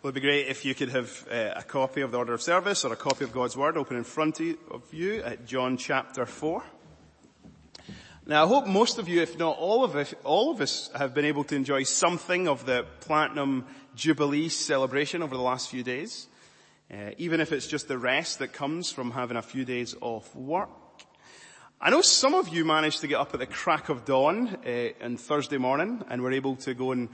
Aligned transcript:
Well, 0.00 0.10
it'd 0.10 0.22
be 0.22 0.28
great 0.28 0.46
if 0.46 0.64
you 0.64 0.76
could 0.76 0.90
have 0.90 1.26
uh, 1.28 1.54
a 1.56 1.64
copy 1.64 2.02
of 2.02 2.12
the 2.12 2.18
order 2.18 2.32
of 2.32 2.40
service 2.40 2.84
or 2.84 2.92
a 2.92 2.96
copy 2.96 3.24
of 3.24 3.32
God's 3.32 3.56
Word 3.56 3.76
open 3.76 3.96
in 3.96 4.04
front 4.04 4.38
of 4.38 4.94
you 4.94 5.20
at 5.24 5.44
John 5.44 5.76
chapter 5.76 6.24
4. 6.24 6.62
Now 8.24 8.44
I 8.44 8.46
hope 8.46 8.68
most 8.68 8.98
of 9.00 9.08
you, 9.08 9.22
if 9.22 9.36
not 9.36 9.58
all 9.58 9.82
of 9.82 9.96
us, 9.96 10.14
all 10.22 10.52
of 10.52 10.60
us 10.60 10.88
have 10.94 11.14
been 11.14 11.24
able 11.24 11.42
to 11.42 11.56
enjoy 11.56 11.82
something 11.82 12.46
of 12.46 12.64
the 12.64 12.86
Platinum 13.00 13.66
Jubilee 13.96 14.48
celebration 14.48 15.20
over 15.20 15.36
the 15.36 15.42
last 15.42 15.68
few 15.68 15.82
days. 15.82 16.28
Uh, 16.88 17.10
even 17.18 17.40
if 17.40 17.50
it's 17.50 17.66
just 17.66 17.88
the 17.88 17.98
rest 17.98 18.38
that 18.38 18.52
comes 18.52 18.92
from 18.92 19.10
having 19.10 19.36
a 19.36 19.42
few 19.42 19.64
days 19.64 19.96
off 20.00 20.32
work. 20.36 20.70
I 21.80 21.90
know 21.90 22.02
some 22.02 22.34
of 22.34 22.50
you 22.50 22.64
managed 22.64 23.00
to 23.00 23.08
get 23.08 23.18
up 23.18 23.34
at 23.34 23.40
the 23.40 23.46
crack 23.46 23.88
of 23.88 24.04
dawn 24.04 24.58
uh, 24.64 25.04
on 25.04 25.16
Thursday 25.16 25.58
morning 25.58 26.04
and 26.08 26.22
were 26.22 26.30
able 26.30 26.54
to 26.54 26.72
go 26.74 26.92
and 26.92 27.08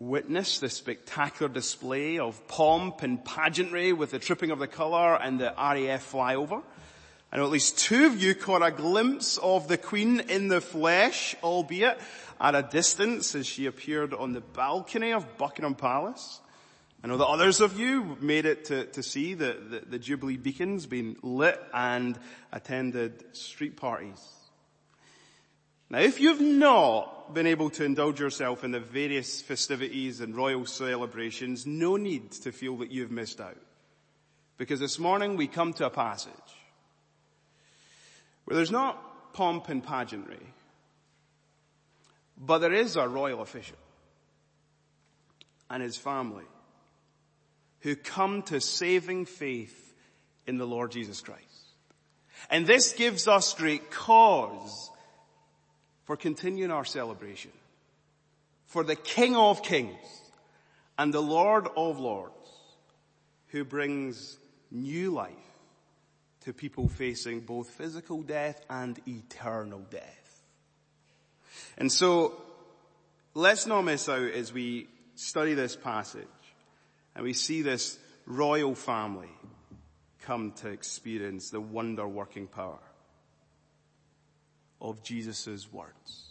witness 0.00 0.60
the 0.60 0.70
spectacular 0.70 1.52
display 1.52 2.18
of 2.18 2.48
pomp 2.48 3.02
and 3.02 3.22
pageantry 3.22 3.92
with 3.92 4.10
the 4.10 4.18
trooping 4.18 4.50
of 4.50 4.58
the 4.58 4.66
colour 4.66 5.14
and 5.14 5.38
the 5.38 5.52
RAF 5.56 6.10
flyover. 6.10 6.62
I 7.30 7.36
know 7.36 7.44
at 7.44 7.50
least 7.50 7.78
two 7.78 8.06
of 8.06 8.20
you 8.20 8.34
caught 8.34 8.62
a 8.62 8.72
glimpse 8.72 9.36
of 9.36 9.68
the 9.68 9.76
Queen 9.76 10.20
in 10.20 10.48
the 10.48 10.62
flesh, 10.62 11.36
albeit 11.44 12.00
at 12.40 12.54
a 12.54 12.62
distance 12.62 13.34
as 13.34 13.46
she 13.46 13.66
appeared 13.66 14.14
on 14.14 14.32
the 14.32 14.40
balcony 14.40 15.12
of 15.12 15.36
Buckingham 15.36 15.74
Palace. 15.74 16.40
I 17.04 17.06
know 17.06 17.18
that 17.18 17.26
others 17.26 17.60
of 17.60 17.78
you 17.78 18.16
made 18.20 18.46
it 18.46 18.64
to, 18.66 18.86
to 18.86 19.02
see 19.02 19.34
the, 19.34 19.56
the, 19.68 19.82
the 19.90 19.98
Jubilee 19.98 20.38
beacons 20.38 20.86
being 20.86 21.18
lit 21.22 21.60
and 21.74 22.18
attended 22.52 23.36
street 23.36 23.76
parties. 23.76 24.20
Now 25.90 25.98
if 25.98 26.20
you've 26.20 26.40
not 26.40 27.34
been 27.34 27.48
able 27.48 27.70
to 27.70 27.84
indulge 27.84 28.20
yourself 28.20 28.62
in 28.62 28.70
the 28.70 28.80
various 28.80 29.42
festivities 29.42 30.20
and 30.20 30.36
royal 30.36 30.64
celebrations, 30.64 31.66
no 31.66 31.96
need 31.96 32.30
to 32.32 32.52
feel 32.52 32.78
that 32.78 32.92
you've 32.92 33.10
missed 33.10 33.40
out. 33.40 33.58
Because 34.56 34.78
this 34.78 34.98
morning 34.98 35.36
we 35.36 35.48
come 35.48 35.72
to 35.74 35.86
a 35.86 35.90
passage 35.90 36.32
where 38.44 38.56
there's 38.56 38.70
not 38.70 39.32
pomp 39.32 39.68
and 39.68 39.82
pageantry, 39.82 40.46
but 42.36 42.58
there 42.58 42.72
is 42.72 42.96
a 42.96 43.08
royal 43.08 43.42
official 43.42 43.76
and 45.68 45.82
his 45.82 45.96
family 45.96 46.44
who 47.80 47.96
come 47.96 48.42
to 48.42 48.60
saving 48.60 49.24
faith 49.24 49.94
in 50.46 50.58
the 50.58 50.66
Lord 50.66 50.92
Jesus 50.92 51.20
Christ. 51.20 51.44
And 52.50 52.66
this 52.66 52.92
gives 52.92 53.28
us 53.28 53.54
great 53.54 53.90
cause 53.90 54.89
for 56.10 56.16
continuing 56.16 56.72
our 56.72 56.84
celebration. 56.84 57.52
For 58.66 58.82
the 58.82 58.96
King 58.96 59.36
of 59.36 59.62
Kings 59.62 59.94
and 60.98 61.14
the 61.14 61.22
Lord 61.22 61.68
of 61.76 62.00
Lords 62.00 62.34
who 63.50 63.64
brings 63.64 64.36
new 64.72 65.12
life 65.12 65.30
to 66.40 66.52
people 66.52 66.88
facing 66.88 67.42
both 67.42 67.70
physical 67.70 68.22
death 68.22 68.60
and 68.68 68.98
eternal 69.06 69.86
death. 69.88 70.42
And 71.78 71.92
so 71.92 72.42
let's 73.34 73.68
not 73.68 73.82
miss 73.82 74.08
out 74.08 74.32
as 74.32 74.52
we 74.52 74.88
study 75.14 75.54
this 75.54 75.76
passage 75.76 76.26
and 77.14 77.22
we 77.22 77.34
see 77.34 77.62
this 77.62 78.00
royal 78.26 78.74
family 78.74 79.30
come 80.22 80.50
to 80.56 80.70
experience 80.70 81.50
the 81.50 81.60
wonder 81.60 82.08
working 82.08 82.48
power 82.48 82.80
of 84.80 85.02
Jesus' 85.02 85.70
words. 85.72 86.30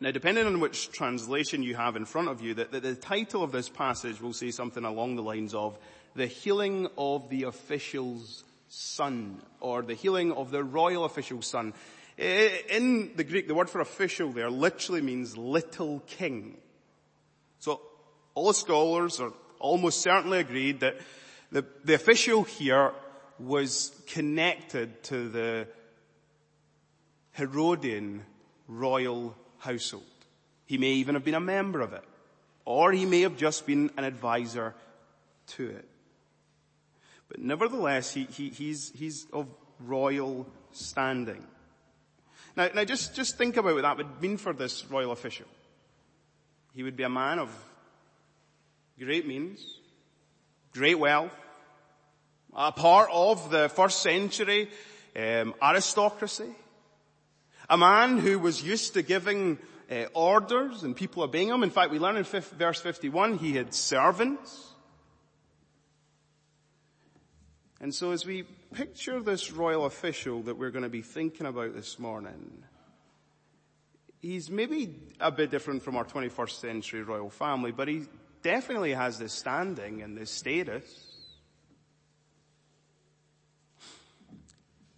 Now 0.00 0.12
depending 0.12 0.46
on 0.46 0.60
which 0.60 0.92
translation 0.92 1.62
you 1.62 1.74
have 1.74 1.96
in 1.96 2.04
front 2.04 2.28
of 2.28 2.40
you, 2.40 2.54
the, 2.54 2.64
the, 2.66 2.80
the, 2.80 2.94
title 2.94 3.42
of 3.42 3.50
this 3.50 3.68
passage 3.68 4.20
will 4.20 4.32
say 4.32 4.52
something 4.52 4.84
along 4.84 5.16
the 5.16 5.22
lines 5.22 5.54
of 5.54 5.76
the 6.14 6.26
healing 6.26 6.88
of 6.96 7.28
the 7.30 7.44
official's 7.44 8.44
son, 8.68 9.40
or 9.60 9.82
the 9.82 9.94
healing 9.94 10.32
of 10.32 10.50
the 10.50 10.62
royal 10.62 11.04
official's 11.04 11.46
son. 11.46 11.74
In 12.16 13.12
the 13.16 13.24
Greek, 13.24 13.48
the 13.48 13.54
word 13.54 13.70
for 13.70 13.80
official 13.80 14.30
there 14.30 14.50
literally 14.50 15.00
means 15.00 15.36
little 15.36 16.00
king. 16.06 16.58
So 17.60 17.80
all 18.34 18.52
scholars 18.52 19.20
are 19.20 19.32
almost 19.58 20.00
certainly 20.00 20.38
agreed 20.38 20.80
that 20.80 20.96
the, 21.50 21.64
the 21.84 21.94
official 21.94 22.44
here 22.44 22.92
was 23.38 23.92
connected 24.06 25.02
to 25.04 25.28
the 25.28 25.68
Herodian 27.38 28.24
royal 28.66 29.34
household. 29.58 30.04
He 30.66 30.76
may 30.76 30.92
even 30.92 31.14
have 31.14 31.24
been 31.24 31.34
a 31.34 31.40
member 31.40 31.80
of 31.80 31.92
it. 31.92 32.04
Or 32.64 32.92
he 32.92 33.06
may 33.06 33.22
have 33.22 33.36
just 33.36 33.66
been 33.66 33.90
an 33.96 34.04
advisor 34.04 34.74
to 35.48 35.70
it. 35.70 35.88
But 37.28 37.40
nevertheless, 37.40 38.12
he, 38.12 38.24
he, 38.24 38.50
he's, 38.50 38.92
he's 38.94 39.26
of 39.32 39.46
royal 39.80 40.46
standing. 40.72 41.46
Now, 42.56 42.68
now 42.74 42.84
just, 42.84 43.14
just 43.14 43.38
think 43.38 43.56
about 43.56 43.74
what 43.74 43.82
that 43.82 43.96
would 43.96 44.20
mean 44.20 44.36
for 44.36 44.52
this 44.52 44.84
royal 44.90 45.12
official. 45.12 45.46
He 46.74 46.82
would 46.82 46.96
be 46.96 47.04
a 47.04 47.08
man 47.08 47.38
of 47.38 47.50
great 48.98 49.26
means, 49.26 49.64
great 50.72 50.98
wealth, 50.98 51.32
a 52.54 52.72
part 52.72 53.08
of 53.12 53.50
the 53.50 53.68
first 53.68 54.02
century 54.02 54.70
um, 55.16 55.54
aristocracy. 55.62 56.50
A 57.70 57.76
man 57.76 58.18
who 58.18 58.38
was 58.38 58.62
used 58.62 58.94
to 58.94 59.02
giving 59.02 59.58
uh, 59.90 60.04
orders 60.14 60.82
and 60.82 60.96
people 60.96 61.22
obeying 61.22 61.48
him. 61.48 61.62
In 61.62 61.70
fact, 61.70 61.90
we 61.90 61.98
learn 61.98 62.16
in 62.16 62.24
verse 62.24 62.80
51 62.80 63.38
he 63.38 63.54
had 63.54 63.74
servants. 63.74 64.66
And 67.80 67.94
so 67.94 68.10
as 68.10 68.26
we 68.26 68.42
picture 68.72 69.20
this 69.20 69.52
royal 69.52 69.84
official 69.84 70.42
that 70.42 70.58
we're 70.58 70.70
going 70.70 70.82
to 70.82 70.88
be 70.88 71.02
thinking 71.02 71.46
about 71.46 71.74
this 71.74 71.98
morning, 71.98 72.64
he's 74.20 74.50
maybe 74.50 74.94
a 75.20 75.30
bit 75.30 75.50
different 75.50 75.82
from 75.82 75.96
our 75.96 76.04
21st 76.04 76.60
century 76.60 77.02
royal 77.02 77.30
family, 77.30 77.70
but 77.70 77.86
he 77.86 78.06
definitely 78.42 78.92
has 78.92 79.18
this 79.18 79.32
standing 79.32 80.02
and 80.02 80.16
this 80.16 80.30
status. 80.30 80.84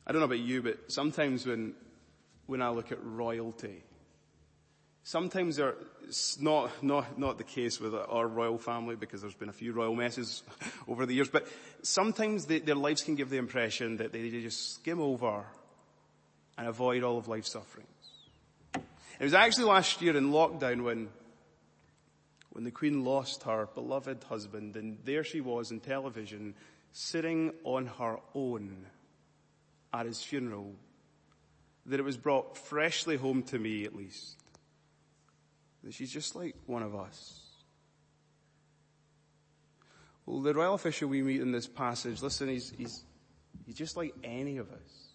I 0.07 0.13
don't 0.13 0.21
know 0.21 0.27
about 0.27 0.39
you, 0.39 0.63
but 0.63 0.91
sometimes 0.91 1.47
when 1.47 1.75
when 2.51 2.61
I 2.61 2.71
look 2.71 2.91
at 2.91 2.99
royalty. 3.05 3.85
Sometimes 5.05 5.61
it's 6.07 6.41
not, 6.41 6.83
not, 6.83 7.17
not 7.17 7.39
the 7.39 7.45
case 7.45 7.79
with 7.79 7.95
our 7.95 8.27
royal 8.27 8.59
family 8.59 8.97
because 8.97 9.21
there's 9.21 9.37
been 9.37 9.49
a 9.49 9.53
few 9.53 9.73
royal 9.73 9.95
messes 9.95 10.43
over 10.89 11.07
the 11.07 11.15
years, 11.15 11.29
but 11.29 11.47
sometimes 11.83 12.47
they, 12.47 12.59
their 12.59 12.75
lives 12.75 13.03
can 13.03 13.15
give 13.15 13.31
the 13.31 13.37
impression 13.37 13.99
that 13.99 14.13
they 14.13 14.29
just 14.29 14.75
skim 14.75 15.01
over 15.01 15.45
and 16.59 16.67
avoid 16.67 17.05
all 17.05 17.19
of 17.19 17.29
life's 17.29 17.53
sufferings. 17.53 17.87
It 18.75 19.25
was 19.25 19.33
actually 19.33 19.67
last 19.67 20.03
year 20.03 20.17
in 20.17 20.33
lockdown 20.33 20.83
when, 20.83 21.09
when 22.51 22.65
the 22.65 22.73
Queen 22.73 23.05
lost 23.05 23.45
her 23.45 23.69
beloved 23.77 24.25
husband 24.25 24.75
and 24.77 24.99
there 25.05 25.23
she 25.23 25.41
was 25.41 25.71
in 25.71 25.79
television 25.79 26.55
sitting 26.93 27.53
on 27.63 27.87
her 27.87 28.19
own 28.35 28.87
at 29.93 30.07
his 30.07 30.21
funeral 30.21 30.75
that 31.87 31.99
it 31.99 32.03
was 32.03 32.17
brought 32.17 32.57
freshly 32.57 33.17
home 33.17 33.43
to 33.45 33.59
me 33.59 33.85
at 33.85 33.95
least, 33.95 34.37
that 35.83 35.95
she's 35.95 36.13
just 36.13 36.37
like 36.37 36.55
one 36.67 36.83
of 36.83 36.95
us. 36.95 37.41
Well, 40.27 40.41
the 40.41 40.55
royal 40.55 40.75
official 40.75 41.09
we 41.09 41.23
meet 41.23 41.41
in 41.41 41.53
this 41.53 41.67
passage, 41.67 42.23
listen, 42.23 42.49
he's, 42.49 42.73
he's, 42.77 43.05
he's 43.67 43.75
just 43.75 43.97
like 43.97 44.15
any 44.23 44.59
of 44.59 44.71
us. 44.71 45.11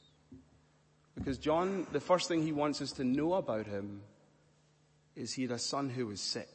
Because 1.16 1.38
John, 1.38 1.88
the 1.94 2.02
first 2.02 2.28
thing 2.28 2.44
he 2.44 2.52
wants 2.52 2.82
us 2.82 2.92
to 2.94 3.04
know 3.04 3.36
about 3.36 3.66
him 3.66 4.02
is 5.16 5.32
he 5.32 5.44
had 5.44 5.52
a 5.52 5.60
son 5.60 5.90
who 5.90 6.08
was 6.08 6.20
sick. 6.20 6.50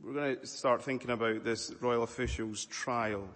We're 0.00 0.14
going 0.14 0.36
to 0.36 0.46
start 0.46 0.82
thinking 0.82 1.10
about 1.10 1.44
this 1.44 1.72
royal 1.80 2.04
official's 2.04 2.64
trial. 2.64 3.28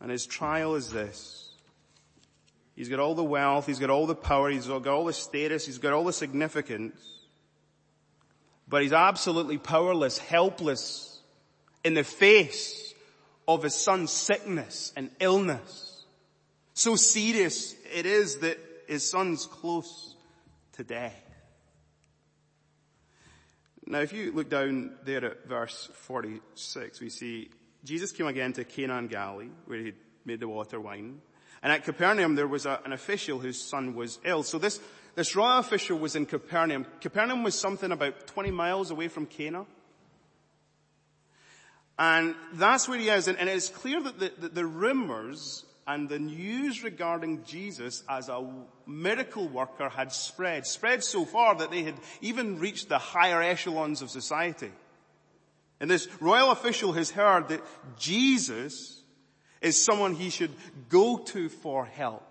And 0.00 0.10
his 0.10 0.26
trial 0.26 0.74
is 0.74 0.90
this. 0.90 1.45
He's 2.76 2.90
got 2.90 3.00
all 3.00 3.14
the 3.14 3.24
wealth, 3.24 3.66
he's 3.66 3.78
got 3.78 3.88
all 3.88 4.06
the 4.06 4.14
power, 4.14 4.50
he's 4.50 4.66
got 4.66 4.86
all 4.86 5.06
the 5.06 5.12
status, 5.14 5.64
he's 5.64 5.78
got 5.78 5.94
all 5.94 6.04
the 6.04 6.12
significance. 6.12 7.00
But 8.68 8.82
he's 8.82 8.92
absolutely 8.92 9.56
powerless, 9.56 10.18
helpless 10.18 11.20
in 11.84 11.94
the 11.94 12.04
face 12.04 12.94
of 13.48 13.62
his 13.62 13.74
son's 13.74 14.10
sickness 14.10 14.92
and 14.94 15.10
illness. 15.20 16.04
So 16.74 16.96
serious 16.96 17.74
it 17.94 18.04
is 18.04 18.38
that 18.38 18.58
his 18.86 19.08
son's 19.08 19.46
close 19.46 20.14
to 20.72 20.84
death. 20.84 21.22
Now 23.86 24.00
if 24.00 24.12
you 24.12 24.32
look 24.32 24.50
down 24.50 24.96
there 25.04 25.24
at 25.24 25.46
verse 25.46 25.88
46, 25.94 27.00
we 27.00 27.08
see 27.08 27.50
Jesus 27.84 28.12
came 28.12 28.26
again 28.26 28.52
to 28.54 28.64
Cana 28.64 28.98
in 28.98 29.06
Galilee 29.06 29.48
where 29.64 29.78
he 29.78 29.92
made 30.24 30.40
the 30.40 30.48
water 30.48 30.80
wine. 30.80 31.20
And 31.62 31.72
at 31.72 31.84
Capernaum 31.84 32.34
there 32.34 32.46
was 32.46 32.66
a, 32.66 32.80
an 32.84 32.92
official 32.92 33.38
whose 33.38 33.60
son 33.60 33.94
was 33.94 34.18
ill. 34.24 34.42
So 34.42 34.58
this, 34.58 34.80
This 35.16 35.34
royal 35.34 35.58
official 35.58 35.98
was 35.98 36.14
in 36.14 36.26
Capernaum. 36.26 36.86
Capernaum 37.00 37.42
was 37.42 37.58
something 37.58 37.90
about 37.90 38.26
20 38.26 38.50
miles 38.50 38.90
away 38.90 39.08
from 39.08 39.24
Cana. 39.24 39.64
And 41.98 42.34
that's 42.52 42.86
where 42.86 42.98
he 42.98 43.08
is. 43.08 43.26
And, 43.26 43.38
and 43.38 43.48
it's 43.48 43.70
clear 43.70 44.02
that 44.02 44.20
the, 44.20 44.30
the, 44.38 44.48
the 44.50 44.66
rumors 44.66 45.64
and 45.86 46.06
the 46.06 46.18
news 46.18 46.84
regarding 46.84 47.44
Jesus 47.44 48.02
as 48.10 48.28
a 48.28 48.46
miracle 48.86 49.48
worker 49.48 49.88
had 49.88 50.12
spread, 50.12 50.66
spread 50.66 51.02
so 51.02 51.24
far 51.24 51.54
that 51.54 51.70
they 51.70 51.82
had 51.82 51.94
even 52.20 52.58
reached 52.58 52.90
the 52.90 52.98
higher 52.98 53.40
echelons 53.40 54.02
of 54.02 54.10
society. 54.10 54.70
And 55.80 55.90
this 55.90 56.08
royal 56.20 56.50
official 56.50 56.92
has 56.92 57.10
heard 57.10 57.48
that 57.48 57.62
Jesus 57.98 59.02
is 59.60 59.82
someone 59.82 60.14
he 60.14 60.30
should 60.30 60.52
go 60.88 61.18
to 61.18 61.48
for 61.48 61.84
help. 61.84 62.22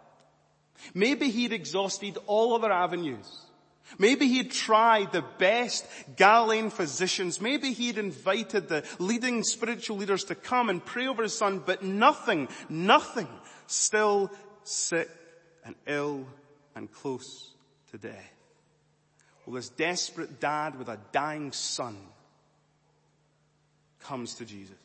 Maybe 0.93 1.29
he'd 1.29 1.53
exhausted 1.53 2.17
all 2.27 2.53
other 2.53 2.71
avenues. 2.71 3.45
Maybe 3.97 4.27
he'd 4.27 4.51
tried 4.51 5.11
the 5.11 5.23
best 5.37 5.85
Galilean 6.15 6.69
physicians. 6.69 7.39
Maybe 7.39 7.71
he'd 7.71 7.97
invited 7.97 8.67
the 8.67 8.83
leading 8.99 9.43
spiritual 9.43 9.97
leaders 9.97 10.25
to 10.25 10.35
come 10.35 10.69
and 10.69 10.83
pray 10.83 11.07
over 11.07 11.23
his 11.23 11.37
son, 11.37 11.61
but 11.65 11.83
nothing, 11.83 12.47
nothing, 12.67 13.27
still 13.67 14.31
sick 14.63 15.09
and 15.63 15.75
ill 15.87 16.25
and 16.75 16.91
close 16.91 17.53
to 17.91 17.97
death. 17.97 18.33
Well, 19.45 19.55
this 19.55 19.69
desperate 19.69 20.39
dad 20.39 20.77
with 20.77 20.89
a 20.89 20.99
dying 21.11 21.51
son 21.51 21.97
comes 23.99 24.35
to 24.35 24.45
Jesus. 24.45 24.75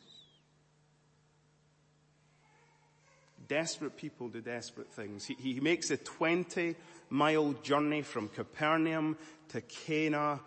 Desperate 3.50 3.96
people 3.96 4.28
do 4.28 4.40
desperate 4.40 4.92
things. 4.92 5.26
He, 5.26 5.34
he 5.34 5.58
makes 5.58 5.90
a 5.90 5.96
20 5.96 6.76
mile 7.08 7.52
journey 7.64 8.02
from 8.02 8.28
Capernaum 8.28 9.18
to 9.48 9.60
Cana 9.60 10.38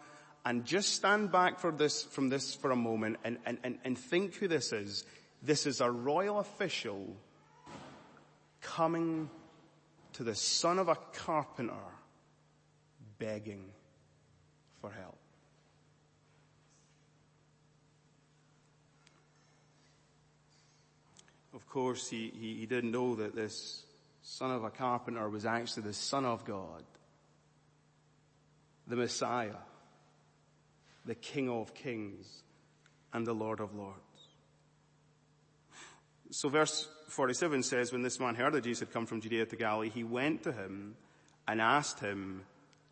and 0.45 0.63
just 0.63 0.93
stand 0.93 1.29
back 1.29 1.59
for 1.59 1.73
this, 1.73 2.03
from 2.03 2.29
this 2.29 2.55
for 2.55 2.71
a 2.71 2.77
moment 2.77 3.17
and, 3.25 3.39
and, 3.45 3.57
and, 3.65 3.77
and 3.83 3.97
think 3.97 4.35
who 4.35 4.47
this 4.47 4.71
is. 4.71 5.03
This 5.41 5.65
is 5.65 5.81
a 5.81 5.91
royal 5.91 6.39
official 6.39 7.17
coming 8.61 9.29
to 10.13 10.23
the 10.23 10.33
son 10.33 10.79
of 10.79 10.87
a 10.87 10.95
carpenter 11.11 11.73
begging 13.19 13.65
for 14.79 14.91
help. 14.91 15.17
Course, 21.73 22.07
he, 22.07 22.31
he, 22.39 22.53
he 22.53 22.65
didn't 22.67 22.91
know 22.91 23.15
that 23.15 23.35
this 23.35 23.83
son 24.21 24.51
of 24.51 24.63
a 24.63 24.69
carpenter 24.69 25.27
was 25.27 25.43
actually 25.43 25.81
the 25.81 25.93
son 25.93 26.23
of 26.23 26.45
God, 26.45 26.83
the 28.85 28.95
Messiah, 28.95 29.55
the 31.03 31.15
King 31.15 31.49
of 31.49 31.73
kings, 31.73 32.43
and 33.11 33.25
the 33.25 33.33
Lord 33.33 33.59
of 33.59 33.73
lords. 33.73 33.97
So 36.29 36.47
verse 36.47 36.87
47 37.07 37.63
says, 37.63 37.91
when 37.91 38.03
this 38.03 38.19
man 38.19 38.35
heard 38.35 38.53
that 38.53 38.63
Jesus 38.63 38.81
had 38.81 38.93
come 38.93 39.07
from 39.07 39.21
Judea 39.21 39.47
to 39.47 39.55
Galilee, 39.55 39.89
he 39.89 40.03
went 40.03 40.43
to 40.43 40.51
him 40.51 40.95
and 41.47 41.59
asked 41.59 41.99
him 41.99 42.43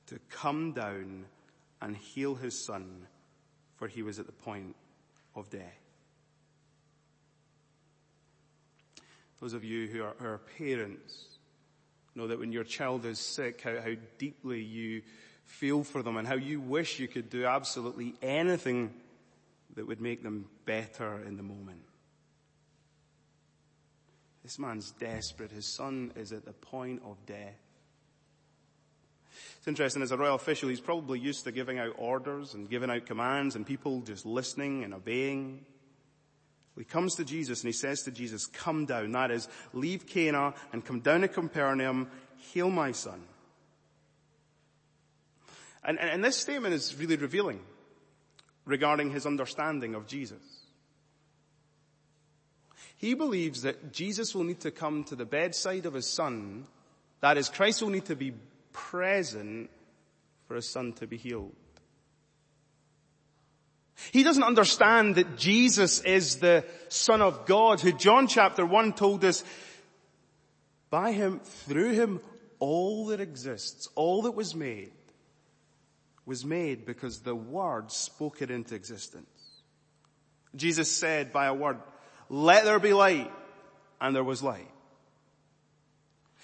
to 0.07 0.17
come 0.31 0.73
down 0.73 1.25
and 1.83 1.95
heal 1.95 2.33
his 2.33 2.57
son, 2.57 3.05
for 3.75 3.87
he 3.87 4.01
was 4.01 4.17
at 4.17 4.25
the 4.25 4.31
point 4.31 4.75
of 5.35 5.51
death. 5.51 5.90
Those 9.41 9.53
of 9.53 9.63
you 9.63 9.87
who 9.87 10.03
are, 10.03 10.13
who 10.19 10.27
are 10.27 10.41
parents 10.57 11.25
know 12.13 12.27
that 12.27 12.39
when 12.39 12.51
your 12.51 12.63
child 12.63 13.05
is 13.05 13.19
sick, 13.19 13.61
how, 13.61 13.81
how 13.81 13.93
deeply 14.19 14.61
you 14.61 15.01
feel 15.45 15.83
for 15.83 16.03
them 16.03 16.17
and 16.17 16.27
how 16.27 16.35
you 16.35 16.61
wish 16.61 16.99
you 16.99 17.07
could 17.07 17.29
do 17.29 17.45
absolutely 17.45 18.13
anything 18.21 18.93
that 19.75 19.87
would 19.87 19.99
make 19.99 20.21
them 20.21 20.45
better 20.65 21.21
in 21.25 21.37
the 21.37 21.43
moment. 21.43 21.81
This 24.43 24.59
man's 24.59 24.91
desperate. 24.91 25.51
His 25.51 25.65
son 25.65 26.11
is 26.15 26.31
at 26.31 26.45
the 26.45 26.53
point 26.53 27.01
of 27.05 27.17
death. 27.25 27.59
It's 29.57 29.67
interesting, 29.67 30.01
as 30.01 30.11
a 30.11 30.17
royal 30.17 30.35
official, 30.35 30.69
he's 30.69 30.79
probably 30.79 31.19
used 31.19 31.43
to 31.45 31.51
giving 31.51 31.79
out 31.79 31.95
orders 31.97 32.53
and 32.53 32.69
giving 32.69 32.89
out 32.89 33.05
commands 33.05 33.55
and 33.55 33.65
people 33.65 34.01
just 34.01 34.25
listening 34.25 34.83
and 34.83 34.93
obeying. 34.93 35.65
He 36.77 36.83
comes 36.85 37.15
to 37.15 37.25
Jesus 37.25 37.61
and 37.61 37.67
he 37.67 37.77
says 37.77 38.03
to 38.03 38.11
Jesus, 38.11 38.45
come 38.45 38.85
down. 38.85 39.11
That 39.11 39.31
is, 39.31 39.47
leave 39.73 40.07
Cana 40.07 40.53
and 40.71 40.83
come 40.83 41.01
down 41.01 41.21
to 41.21 41.27
Capernaum, 41.27 42.09
heal 42.37 42.69
my 42.69 42.91
son. 42.91 43.21
And, 45.83 45.99
and, 45.99 46.09
and 46.09 46.23
this 46.23 46.37
statement 46.37 46.73
is 46.73 46.95
really 46.97 47.17
revealing 47.17 47.59
regarding 48.65 49.11
his 49.11 49.25
understanding 49.25 49.95
of 49.95 50.07
Jesus. 50.07 50.41
He 52.97 53.15
believes 53.15 53.63
that 53.63 53.91
Jesus 53.91 54.35
will 54.35 54.43
need 54.43 54.59
to 54.61 54.71
come 54.71 55.03
to 55.05 55.15
the 55.15 55.25
bedside 55.25 55.85
of 55.85 55.95
his 55.95 56.07
son. 56.07 56.67
That 57.19 57.37
is, 57.37 57.49
Christ 57.49 57.81
will 57.81 57.89
need 57.89 58.05
to 58.05 58.15
be 58.15 58.33
present 58.73 59.69
for 60.47 60.55
his 60.55 60.69
son 60.69 60.93
to 60.93 61.07
be 61.07 61.17
healed. 61.17 61.55
He 64.11 64.23
doesn't 64.23 64.43
understand 64.43 65.15
that 65.15 65.37
Jesus 65.37 66.01
is 66.01 66.37
the 66.37 66.65
Son 66.89 67.21
of 67.21 67.45
God 67.45 67.81
who 67.81 67.91
John 67.91 68.27
chapter 68.27 68.65
1 68.65 68.93
told 68.93 69.23
us 69.23 69.43
by 70.89 71.11
him, 71.11 71.39
through 71.39 71.91
him, 71.91 72.19
all 72.59 73.07
that 73.07 73.21
exists, 73.21 73.87
all 73.95 74.23
that 74.23 74.31
was 74.31 74.55
made, 74.55 74.91
was 76.25 76.45
made 76.45 76.85
because 76.85 77.19
the 77.19 77.35
Word 77.35 77.91
spoke 77.91 78.41
it 78.41 78.51
into 78.51 78.75
existence. 78.75 79.27
Jesus 80.55 80.91
said 80.91 81.31
by 81.31 81.45
a 81.45 81.53
word, 81.53 81.77
let 82.29 82.65
there 82.65 82.79
be 82.79 82.93
light, 82.93 83.31
and 83.99 84.15
there 84.15 84.23
was 84.23 84.41
light. 84.43 84.71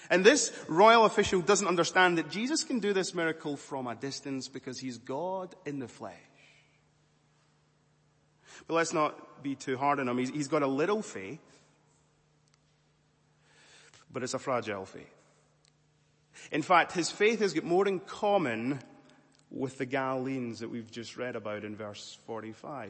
And 0.10 0.24
this 0.24 0.54
royal 0.68 1.06
official 1.06 1.42
doesn't 1.42 1.68
understand 1.68 2.18
that 2.18 2.30
Jesus 2.30 2.64
can 2.64 2.80
do 2.80 2.94
this 2.94 3.14
miracle 3.14 3.58
from 3.58 3.88
a 3.88 3.96
distance 3.96 4.48
because 4.48 4.80
he's 4.80 4.98
God 4.98 5.56
in 5.66 5.80
the 5.80 5.88
flesh. 5.88 6.14
But 8.66 8.76
let's 8.76 8.94
not 8.94 9.44
be 9.44 9.56
too 9.56 9.78
hard 9.78 10.00
on 10.00 10.08
him. 10.08 10.18
He's, 10.18 10.30
he's 10.30 10.48
got 10.48 10.64
a 10.64 10.68
little 10.68 11.02
faith, 11.02 11.40
but 14.12 14.24
it's 14.24 14.34
a 14.34 14.40
fragile 14.40 14.86
faith. 14.86 15.14
In 16.52 16.62
fact, 16.62 16.94
his 16.94 17.12
faith 17.12 17.40
has 17.40 17.54
got 17.54 17.64
more 17.64 17.88
in 17.88 18.00
common 18.00 18.80
with 19.50 19.78
the 19.78 19.86
Galileans 19.86 20.60
that 20.60 20.70
we've 20.70 20.92
just 20.92 21.18
read 21.18 21.36
about 21.36 21.64
in 21.64 21.76
verse 21.76 22.18
45. 22.26 22.90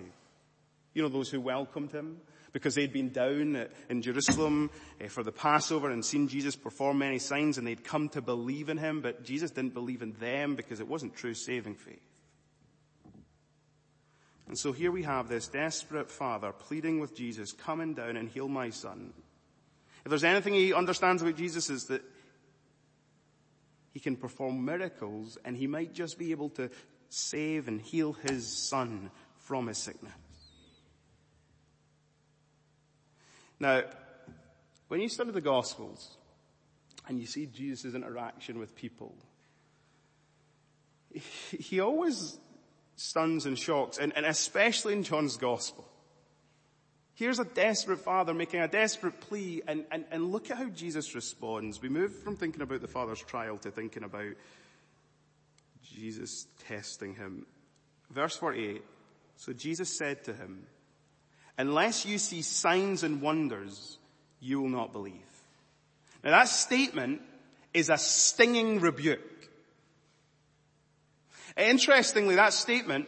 You 0.94 1.02
know, 1.02 1.09
those 1.09 1.30
who 1.30 1.40
welcomed 1.40 1.92
him 1.92 2.18
because 2.54 2.76
they'd 2.76 2.94
been 2.94 3.09
down 3.09 3.68
in 3.90 4.02
Jerusalem 4.02 4.71
eh, 5.00 5.07
for 5.07 5.21
the 5.21 5.31
Passover 5.31 5.92
and 5.92 6.04
seen 6.04 6.28
Jesus 6.28 6.56
perform 6.56 6.97
many 7.00 7.19
signs 7.19 7.57
and 7.57 7.68
they'd 7.68 7.83
come 7.83 8.09
to 8.09 8.21
believe 8.21 8.69
in 8.69 8.78
him, 8.78 9.02
but 9.02 9.24
Jesus 9.24 9.52
didn't 9.52 9.74
believe 9.74 10.02
in 10.02 10.14
them 10.14 10.56
because 10.56 10.80
it 10.80 10.88
wasn't 10.88 11.16
true 11.16 11.36
saving 11.36 11.76
faith. 11.76 12.02
And 14.47 14.57
so 14.57 14.71
here 14.71 14.92
we 14.92 15.04
have 15.04 15.27
this 15.27 15.47
desperate 15.47 16.09
father 16.09 16.51
pleading 16.54 16.99
with 16.99 17.16
Jesus, 17.16 17.51
come 17.51 17.80
coming 17.80 17.94
down 17.94 18.16
and 18.16 18.30
heal 18.30 18.47
my 18.47 18.69
son. 18.69 19.13
If 20.06 20.09
there's 20.09 20.23
anything 20.23 20.54
he 20.54 20.73
understands 20.73 21.21
about 21.21 21.35
Jesus 21.35 21.69
is 21.69 21.85
that 21.85 22.01
he 23.92 23.99
can 23.99 24.16
perform 24.16 24.63
miracles 24.63 25.37
and 25.44 25.57
he 25.57 25.68
might 25.68 25.94
just 25.94 26.18
be 26.18 26.31
able 26.31 26.49
to 26.51 26.69
save 27.09 27.68
and 27.68 27.81
heal 27.81 28.13
his 28.13 28.47
son 28.47 29.11
from 29.37 29.68
his 29.68 29.77
sickness. 29.77 30.13
Now, 33.59 33.83
when 34.87 35.01
you 35.01 35.09
study 35.09 35.31
the 35.31 35.42
Gospels 35.42 36.16
and 37.07 37.19
you 37.19 37.25
see 37.25 37.47
Jesus' 37.47 37.95
interaction 37.95 38.59
with 38.59 38.75
people, 38.75 39.16
he 41.11 41.80
always 41.80 42.37
stuns 42.97 43.45
and 43.45 43.57
shocks, 43.57 43.97
and, 43.97 44.11
and 44.18 44.25
especially 44.25 44.94
in 44.94 45.04
John's 45.04 45.37
gospel. 45.37 45.87
Here's 47.13 47.39
a 47.39 47.45
desperate 47.45 47.99
father 47.99 48.33
making 48.33 48.59
a 48.59 48.68
desperate 48.68 49.21
plea, 49.21 49.61
and, 49.68 49.85
and, 49.92 50.06
and 50.11 50.31
look 50.31 50.51
at 50.51 50.57
how 50.57 50.69
Jesus 50.69 51.16
responds. 51.16 51.81
We 51.81 51.89
move 51.89 52.13
from 52.13 52.35
thinking 52.35 52.61
about 52.61 52.81
the 52.81 52.87
father's 52.87 53.21
trial 53.21 53.57
to 53.59 53.71
thinking 53.71 54.04
about 54.04 54.33
Jesus 55.83 56.45
testing 56.68 57.16
him. 57.16 57.45
Verse 58.11 58.35
48. 58.35 58.83
So 59.37 59.54
Jesus 59.54 59.97
said 59.97 60.23
to 60.25 60.33
him, 60.33 60.63
unless 61.57 62.06
you 62.06 62.18
see 62.18 62.42
signs 62.42 63.04
and 63.04 63.21
wonders, 63.21 63.97
you 64.39 64.61
will 64.61 64.69
not 64.69 64.94
believe. 64.94 65.13
Now 66.23 66.31
that 66.31 66.49
statement 66.49 67.21
is 67.73 67.89
a 67.89 67.97
stinging 67.97 68.80
rebuke. 68.80 69.36
Interestingly, 71.57 72.35
that 72.35 72.54
statement, 72.54 73.07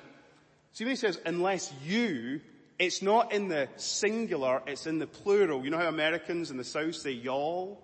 see 0.72 0.84
when 0.84 0.92
he 0.92 0.96
says, 0.96 1.20
unless 1.26 1.72
you, 1.86 2.42
it's 2.80 3.02
not 3.02 3.32
in 3.32 3.48
the 3.48 3.68
singular, 3.76 4.62
it's 4.66 4.88
in 4.88 5.00
the 5.00 5.08
plural. 5.08 5.64
You 5.64 5.70
know 5.70 5.78
how 5.78 5.88
Americans 5.88 6.50
in 6.50 6.58
the 6.58 6.64
South 6.64 6.96
say 6.96 7.12
y'all? 7.12 7.82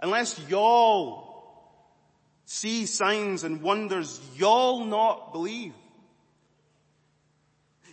Unless 0.00 0.40
y'all 0.48 1.32
see 2.44 2.86
signs 2.86 3.44
and 3.44 3.62
wonders 3.62 4.20
y'all 4.36 4.84
not 4.84 5.32
believe. 5.32 5.72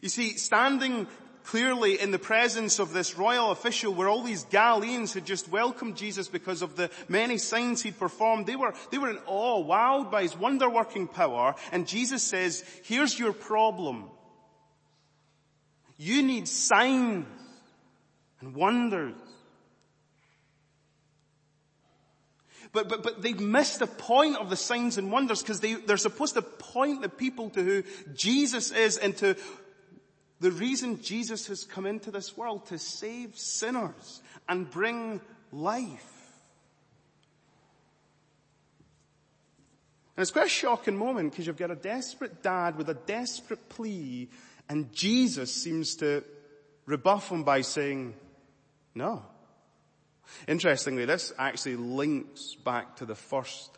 You 0.01 0.09
see, 0.09 0.37
standing 0.37 1.07
clearly 1.49 1.99
in 1.99 2.11
the 2.11 2.19
presence 2.19 2.77
of 2.77 2.93
this 2.93 3.17
royal 3.17 3.49
official 3.49 3.91
where 3.91 4.07
all 4.07 4.21
these 4.21 4.43
Galileans 4.51 5.15
had 5.15 5.25
just 5.25 5.49
welcomed 5.49 5.97
Jesus 5.97 6.27
because 6.27 6.61
of 6.61 6.75
the 6.75 6.91
many 7.07 7.39
signs 7.39 7.81
he'd 7.81 7.97
performed, 7.97 8.45
they 8.45 8.55
were, 8.55 8.75
they 8.91 8.99
were 8.99 9.09
in 9.09 9.17
awe, 9.25 9.63
wowed 9.63 10.11
by 10.11 10.21
his 10.21 10.37
wonder 10.37 10.69
working 10.69 11.07
power, 11.07 11.55
and 11.71 11.87
Jesus 11.87 12.21
says, 12.21 12.63
here's 12.83 13.17
your 13.17 13.33
problem. 13.33 14.11
You 15.97 16.21
need 16.21 16.47
signs 16.47 17.25
and 18.41 18.53
wonders. 18.53 19.15
But, 22.71 22.89
but, 22.89 23.01
but 23.01 23.23
they've 23.23 23.39
missed 23.39 23.79
the 23.79 23.87
point 23.87 24.37
of 24.37 24.51
the 24.51 24.55
signs 24.55 24.99
and 24.99 25.11
wonders 25.11 25.41
because 25.41 25.61
they, 25.61 25.73
they're 25.73 25.97
supposed 25.97 26.35
to 26.35 26.43
point 26.43 27.01
the 27.01 27.09
people 27.09 27.49
to 27.49 27.63
who 27.63 27.83
Jesus 28.13 28.69
is 28.69 28.97
and 28.97 29.17
to 29.17 29.35
the 30.39 30.51
reason 30.51 31.01
Jesus 31.01 31.47
has 31.47 31.63
come 31.63 31.85
into 31.85 32.11
this 32.11 32.37
world 32.37 32.67
to 32.67 32.77
save 32.77 33.37
sinners 33.37 34.21
and 34.47 34.69
bring 34.69 35.19
life. 35.51 36.15
And 40.15 40.21
it's 40.21 40.31
quite 40.31 40.47
a 40.47 40.49
shocking 40.49 40.97
moment 40.97 41.31
because 41.31 41.47
you've 41.47 41.57
got 41.57 41.71
a 41.71 41.75
desperate 41.75 42.43
dad 42.43 42.77
with 42.77 42.89
a 42.89 42.93
desperate 42.93 43.69
plea 43.69 44.29
and 44.67 44.91
Jesus 44.93 45.53
seems 45.53 45.95
to 45.95 46.23
rebuff 46.85 47.31
him 47.31 47.43
by 47.43 47.61
saying, 47.61 48.13
no. 48.93 49.23
Interestingly, 50.47 51.05
this 51.05 51.33
actually 51.37 51.75
links 51.75 52.55
back 52.55 52.97
to 52.97 53.05
the 53.05 53.15
first 53.15 53.77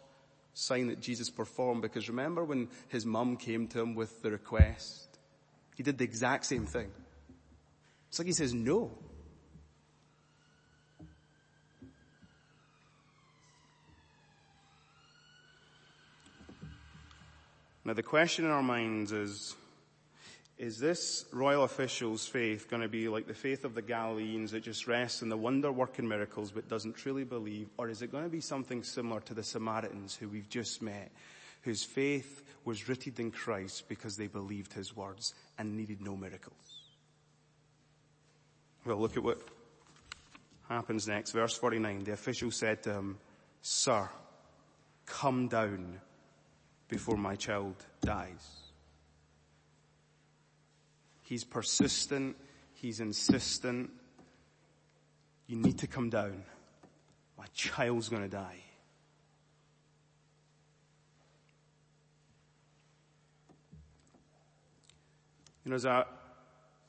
sign 0.54 0.88
that 0.88 1.00
Jesus 1.00 1.30
performed 1.30 1.82
because 1.82 2.10
remember 2.10 2.44
when 2.44 2.68
his 2.90 3.06
mum 3.06 3.38
came 3.38 3.68
to 3.70 3.80
him 3.80 3.96
with 3.96 4.22
the 4.22 4.32
request? 4.32 5.11
He 5.76 5.84
did 5.84 5.98
the 5.98 6.04
exact 6.04 6.46
same 6.46 6.66
thing. 6.66 6.92
It's 8.10 8.20
like 8.20 8.28
he 8.28 8.34
says 8.34 8.54
no. 8.54 8.92
Now 17.84 17.94
the 17.94 18.04
question 18.04 18.46
in 18.46 18.52
our 18.52 18.62
minds 18.62 19.12
is, 19.12 19.56
is 20.58 20.78
this 20.78 21.26
royal 21.34 21.64
official's 21.64 22.28
faith 22.28 22.70
going 22.70 22.84
to 22.84 22.88
be 22.88 23.08
like 23.08 23.26
the 23.26 23.34
faith 23.34 23.66
of 23.66 23.74
the 23.74 23.82
Galileans 23.82 24.52
that 24.52 24.62
just 24.62 24.86
rests 24.86 25.24
in 25.24 25.30
the 25.30 25.38
wonder 25.38 25.72
working 25.72 26.08
miracles 26.08 26.52
but 26.52 26.70
doesn't 26.70 26.94
truly 26.94 27.24
believe? 27.24 27.70
Or 27.78 27.90
is 27.90 28.04
it 28.04 28.12
going 28.12 28.24
to 28.24 28.30
be 28.30 28.42
something 28.42 28.84
similar 28.84 29.22
to 29.22 29.34
the 29.34 29.42
Samaritans 29.42 30.16
who 30.16 30.30
we've 30.30 30.48
just 30.48 30.84
met, 30.84 31.12
whose 31.62 31.84
faith 31.84 32.44
was 32.66 32.88
rooted 32.88 33.20
in 33.20 33.32
Christ 33.32 33.88
because 33.90 34.18
they 34.18 34.28
believed 34.28 34.74
his 34.74 34.96
words 34.96 35.34
and 35.58 35.76
needed 35.76 36.02
no 36.02 36.16
miracles? 36.16 36.82
Well, 38.86 38.98
look 38.98 39.18
at 39.18 39.24
what 39.24 39.40
happens 40.68 41.08
next. 41.08 41.32
Verse 41.32 41.56
49. 41.56 42.04
The 42.04 42.14
official 42.14 42.52
said 42.52 42.84
to 42.84 42.94
him, 42.94 43.18
Sir, 43.62 44.10
come 45.06 45.48
down 45.48 46.00
before 46.88 47.18
my 47.18 47.36
child 47.36 47.76
dies. 48.02 48.62
He's 51.22 51.44
persistent. 51.44 52.36
He's 52.74 53.00
insistent. 53.00 53.92
You 55.48 55.58
need 55.58 55.78
to 55.80 55.88
come 55.88 56.10
down. 56.10 56.44
My 57.38 57.46
child's 57.54 58.10
going 58.10 58.24
to 58.24 58.30
die. 58.30 58.60
You 65.64 65.72
know, 65.72 65.90
I, 65.90 66.06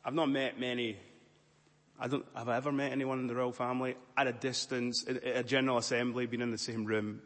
I've 0.04 0.14
not 0.14 0.30
met 0.30 0.58
many, 0.58 0.96
I 2.00 2.08
don't, 2.08 2.24
have 2.34 2.48
I 2.48 2.56
ever 2.56 2.72
met 2.72 2.92
anyone 2.92 3.18
in 3.18 3.26
the 3.26 3.34
royal 3.34 3.52
family 3.52 3.96
at 4.16 4.26
a 4.26 4.32
distance, 4.32 5.04
at 5.06 5.24
a 5.24 5.42
general 5.42 5.78
assembly, 5.78 6.26
been 6.26 6.42
in 6.42 6.50
the 6.50 6.58
same 6.58 6.84
room? 6.84 7.20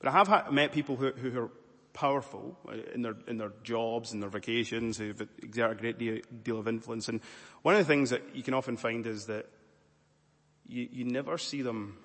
But 0.00 0.08
I 0.08 0.12
have 0.12 0.52
met 0.52 0.72
people 0.72 0.96
who, 0.96 1.12
who 1.12 1.38
are 1.40 1.50
powerful 1.92 2.58
uh, 2.68 2.72
in 2.94 3.02
their, 3.02 3.14
in 3.28 3.38
their 3.38 3.52
jobs 3.62 4.12
and 4.12 4.22
their 4.22 4.30
vacations, 4.30 4.98
who've 4.98 5.20
exerted 5.42 5.78
a 5.78 5.80
great 5.80 5.98
deal, 5.98 6.18
deal 6.42 6.58
of 6.58 6.66
influence. 6.66 7.08
And 7.08 7.20
one 7.62 7.74
of 7.74 7.80
the 7.80 7.84
things 7.84 8.10
that 8.10 8.22
you 8.34 8.42
can 8.42 8.54
often 8.54 8.76
find 8.76 9.06
is 9.06 9.26
that 9.26 9.46
you, 10.66 10.88
you 10.90 11.04
never 11.04 11.38
see 11.38 11.62
them 11.62 11.98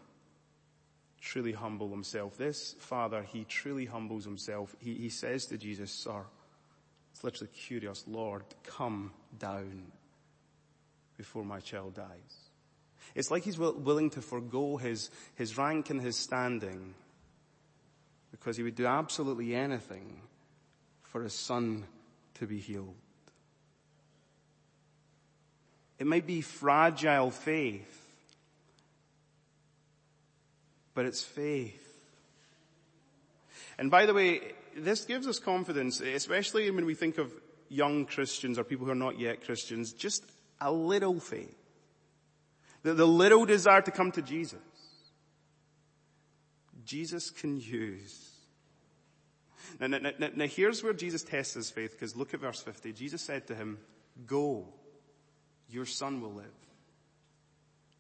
truly 1.19 1.53
humble 1.53 1.89
themselves. 1.89 2.37
This 2.37 2.75
father, 2.79 3.23
he 3.23 3.43
truly 3.45 3.85
humbles 3.85 4.23
himself. 4.23 4.75
He, 4.79 4.93
he 4.93 5.09
says 5.09 5.47
to 5.47 5.57
Jesus, 5.57 5.91
sir, 5.91 6.25
it's 7.17 7.23
literally 7.23 7.51
kyrios, 7.51 8.03
Lord, 8.05 8.43
come 8.63 9.11
down 9.39 9.91
before 11.17 11.43
my 11.43 11.59
child 11.59 11.95
dies. 11.95 12.51
It's 13.15 13.31
like 13.31 13.43
he's 13.43 13.57
willing 13.57 14.11
to 14.11 14.21
forego 14.21 14.77
his, 14.77 15.09
his 15.33 15.57
rank 15.57 15.89
and 15.89 15.99
his 15.99 16.15
standing 16.15 16.93
because 18.29 18.55
he 18.55 18.61
would 18.61 18.75
do 18.75 18.85
absolutely 18.85 19.55
anything 19.55 20.21
for 21.01 21.23
his 21.23 21.33
son 21.33 21.85
to 22.35 22.45
be 22.45 22.59
healed. 22.59 22.93
It 25.97 26.05
might 26.05 26.27
be 26.27 26.41
fragile 26.41 27.31
faith, 27.31 27.99
but 30.93 31.05
it's 31.05 31.23
faith. 31.23 31.83
And 33.79 33.89
by 33.89 34.05
the 34.05 34.13
way, 34.13 34.53
this 34.77 35.05
gives 35.05 35.27
us 35.27 35.39
confidence, 35.39 36.01
especially 36.01 36.69
when 36.71 36.85
we 36.85 36.93
think 36.93 37.17
of 37.17 37.31
young 37.69 38.05
Christians 38.05 38.57
or 38.57 38.63
people 38.63 38.85
who 38.85 38.91
are 38.91 38.95
not 38.95 39.19
yet 39.19 39.43
Christians, 39.43 39.93
just 39.93 40.23
a 40.61 40.71
little 40.71 41.19
faith. 41.19 41.55
The, 42.83 42.93
the 42.93 43.07
little 43.07 43.45
desire 43.45 43.81
to 43.81 43.91
come 43.91 44.11
to 44.13 44.21
Jesus. 44.21 44.59
Jesus 46.85 47.29
can 47.29 47.59
use. 47.59 48.31
Now, 49.79 49.87
now, 49.87 50.11
now, 50.17 50.29
now 50.35 50.47
here's 50.47 50.83
where 50.83 50.93
Jesus 50.93 51.23
tests 51.23 51.55
his 51.55 51.69
faith, 51.69 51.91
because 51.91 52.15
look 52.15 52.33
at 52.33 52.39
verse 52.39 52.61
50. 52.61 52.93
Jesus 52.93 53.21
said 53.21 53.47
to 53.47 53.55
him, 53.55 53.77
go, 54.25 54.67
your 55.69 55.85
son 55.85 56.21
will 56.21 56.33
live. 56.33 56.45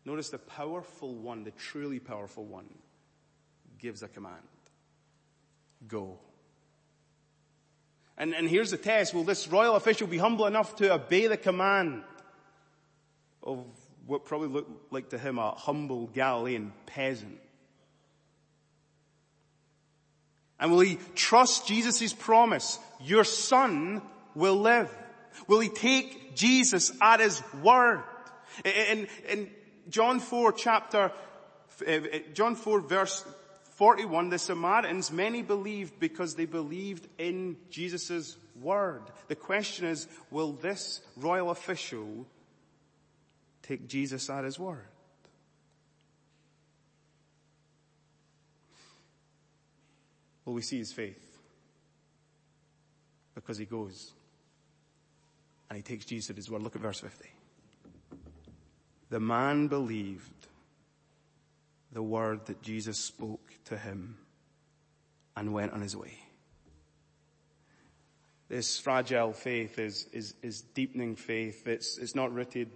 Notice 0.05 0.29
the 0.29 0.37
powerful 0.37 1.13
one, 1.13 1.43
the 1.43 1.51
truly 1.51 1.99
powerful 1.99 2.45
one, 2.45 2.69
gives 3.77 4.03
a 4.03 4.07
command. 4.07 4.35
Go. 5.85 6.17
And, 8.17 8.33
and 8.33 8.49
here's 8.49 8.71
the 8.71 8.77
test. 8.77 9.13
Will 9.13 9.23
this 9.23 9.47
royal 9.47 9.75
official 9.75 10.07
be 10.07 10.17
humble 10.17 10.47
enough 10.47 10.75
to 10.77 10.93
obey 10.93 11.27
the 11.27 11.37
command 11.37 12.03
of 13.43 13.63
what 14.07 14.25
probably 14.25 14.47
looked 14.47 14.91
like 14.91 15.09
to 15.09 15.17
him 15.17 15.37
a 15.37 15.51
humble 15.51 16.07
Galilean 16.07 16.73
peasant? 16.87 17.39
And 20.59 20.71
will 20.71 20.79
he 20.79 20.97
trust 21.13 21.67
Jesus' 21.67 22.13
promise? 22.13 22.79
Your 22.99 23.23
son 23.23 24.01
will 24.33 24.55
live. 24.55 24.89
Will 25.47 25.59
he 25.59 25.69
take 25.69 26.35
Jesus 26.35 26.91
at 26.99 27.19
his 27.19 27.41
word? 27.61 28.01
In, 28.65 29.07
in 29.29 29.49
John 29.89 30.19
4 30.19 30.51
chapter, 30.53 31.11
uh, 31.87 31.99
John 32.33 32.55
4 32.55 32.81
verse 32.81 33.23
41, 33.77 34.29
the 34.29 34.39
Samaritans, 34.39 35.11
many 35.11 35.43
believed 35.43 35.99
because 35.99 36.33
they 36.33 36.45
believed 36.45 37.07
in 37.19 37.57
Jesus' 37.69 38.35
word. 38.59 39.03
The 39.27 39.35
question 39.35 39.85
is, 39.85 40.07
will 40.31 40.53
this 40.53 40.99
royal 41.15 41.51
official 41.51 42.25
take 43.61 43.87
Jesus 43.87 44.31
at 44.31 44.45
his 44.45 44.57
word? 44.57 44.87
Will 50.43 50.53
we 50.53 50.63
see 50.63 50.79
his 50.79 50.91
faith? 50.91 51.37
Because 53.35 53.59
he 53.59 53.65
goes 53.65 54.11
and 55.69 55.77
he 55.77 55.83
takes 55.83 56.05
Jesus 56.05 56.31
at 56.31 56.35
his 56.35 56.49
word. 56.49 56.63
Look 56.63 56.75
at 56.75 56.81
verse 56.81 56.99
50. 56.99 57.29
The 59.11 59.19
man 59.19 59.67
believed 59.67 60.36
the 61.97 62.03
word 62.03 62.45
that 62.45 62.61
Jesus 62.61 62.99
spoke 62.99 63.51
to 63.65 63.75
him 63.75 64.19
and 65.35 65.51
went 65.51 65.73
on 65.73 65.81
his 65.81 65.97
way. 65.97 66.13
This 68.49 68.77
fragile 68.77 69.33
faith 69.33 69.79
is, 69.79 70.07
is, 70.13 70.35
is 70.43 70.61
deepening 70.61 71.15
faith. 71.15 71.65
It's, 71.65 71.97
it's 71.97 72.13
not 72.13 72.31
rooted 72.31 72.69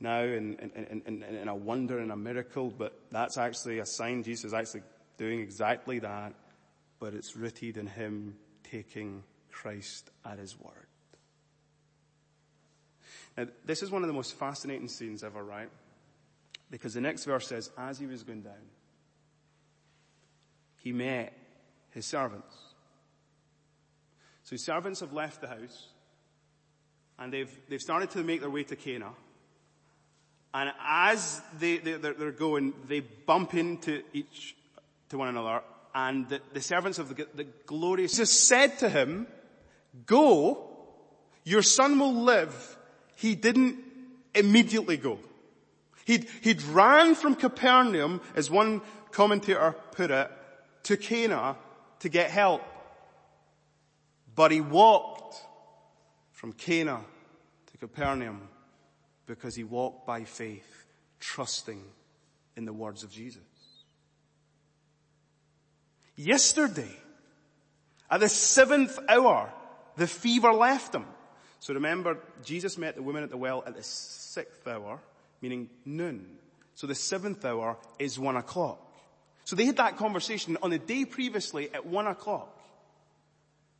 now 0.00 0.24
in, 0.24 0.56
in, 0.74 1.02
in, 1.06 1.22
in, 1.22 1.46
a 1.46 1.54
wonder 1.54 2.00
and 2.00 2.10
a 2.10 2.16
miracle, 2.16 2.74
but 2.76 2.98
that's 3.12 3.38
actually 3.38 3.78
a 3.78 3.86
sign 3.86 4.24
Jesus 4.24 4.46
is 4.46 4.54
actually 4.54 4.82
doing 5.18 5.38
exactly 5.38 6.00
that 6.00 6.34
but 6.98 7.14
it's 7.14 7.36
rooted 7.36 7.76
in 7.76 7.86
him 7.86 8.34
taking 8.72 9.22
Christ 9.52 10.10
at 10.24 10.40
his 10.40 10.58
word. 10.58 10.86
Now, 13.36 13.46
this 13.64 13.84
is 13.84 13.90
one 13.92 14.02
of 14.02 14.08
the 14.08 14.14
most 14.14 14.36
fascinating 14.36 14.88
scenes 14.88 15.22
ever, 15.22 15.44
right? 15.44 15.68
Because 16.72 16.94
the 16.94 17.02
next 17.02 17.26
verse 17.26 17.46
says, 17.46 17.70
as 17.76 17.98
he 17.98 18.06
was 18.06 18.22
going 18.22 18.40
down, 18.40 18.54
he 20.78 20.90
met 20.90 21.36
his 21.90 22.06
servants. 22.06 22.56
So 24.44 24.52
his 24.52 24.64
servants 24.64 25.00
have 25.00 25.12
left 25.12 25.42
the 25.42 25.48
house 25.48 25.88
and 27.18 27.30
they've, 27.30 27.54
they've 27.68 27.78
started 27.80 28.10
to 28.12 28.24
make 28.24 28.40
their 28.40 28.48
way 28.48 28.64
to 28.64 28.74
Cana. 28.74 29.10
And 30.54 30.72
as 30.82 31.42
they, 31.58 31.76
they, 31.76 31.92
they're 31.92 32.32
going, 32.32 32.72
they 32.88 33.00
bump 33.00 33.52
into 33.52 34.02
each, 34.14 34.56
to 35.10 35.18
one 35.18 35.28
another 35.28 35.60
and 35.94 36.26
the, 36.30 36.40
the 36.54 36.62
servants 36.62 36.98
of 36.98 37.14
the, 37.14 37.26
the 37.34 37.46
glorious 37.66 38.12
Jesus 38.12 38.32
said 38.32 38.78
to 38.78 38.88
him, 38.88 39.26
go, 40.06 40.70
your 41.44 41.60
son 41.60 41.98
will 41.98 42.14
live. 42.14 42.78
He 43.16 43.34
didn't 43.34 43.76
immediately 44.34 44.96
go. 44.96 45.18
He'd, 46.04 46.28
he'd 46.42 46.62
ran 46.62 47.14
from 47.14 47.34
Capernaum, 47.34 48.20
as 48.34 48.50
one 48.50 48.82
commentator 49.10 49.76
put 49.92 50.10
it, 50.10 50.30
to 50.84 50.96
Cana 50.96 51.56
to 52.00 52.08
get 52.08 52.30
help. 52.30 52.62
But 54.34 54.50
he 54.50 54.60
walked 54.60 55.36
from 56.32 56.52
Cana 56.52 57.00
to 57.70 57.78
Capernaum 57.78 58.48
because 59.26 59.54
he 59.54 59.64
walked 59.64 60.06
by 60.06 60.24
faith, 60.24 60.86
trusting 61.20 61.82
in 62.56 62.64
the 62.64 62.72
words 62.72 63.04
of 63.04 63.10
Jesus. 63.10 63.42
Yesterday, 66.16 66.96
at 68.10 68.20
the 68.20 68.28
seventh 68.28 68.98
hour, 69.08 69.52
the 69.96 70.06
fever 70.06 70.52
left 70.52 70.94
him. 70.94 71.06
So 71.60 71.74
remember, 71.74 72.18
Jesus 72.44 72.76
met 72.76 72.96
the 72.96 73.02
woman 73.02 73.22
at 73.22 73.30
the 73.30 73.36
well 73.36 73.62
at 73.66 73.76
the 73.76 73.82
sixth 73.82 74.66
hour, 74.66 75.00
meaning 75.42 75.68
noon. 75.84 76.26
So 76.74 76.86
the 76.86 76.94
seventh 76.94 77.44
hour 77.44 77.76
is 77.98 78.18
one 78.18 78.36
o'clock. 78.36 78.78
So 79.44 79.56
they 79.56 79.66
had 79.66 79.76
that 79.76 79.98
conversation 79.98 80.56
on 80.62 80.70
the 80.70 80.78
day 80.78 81.04
previously 81.04 81.72
at 81.74 81.84
one 81.84 82.06
o'clock. 82.06 82.58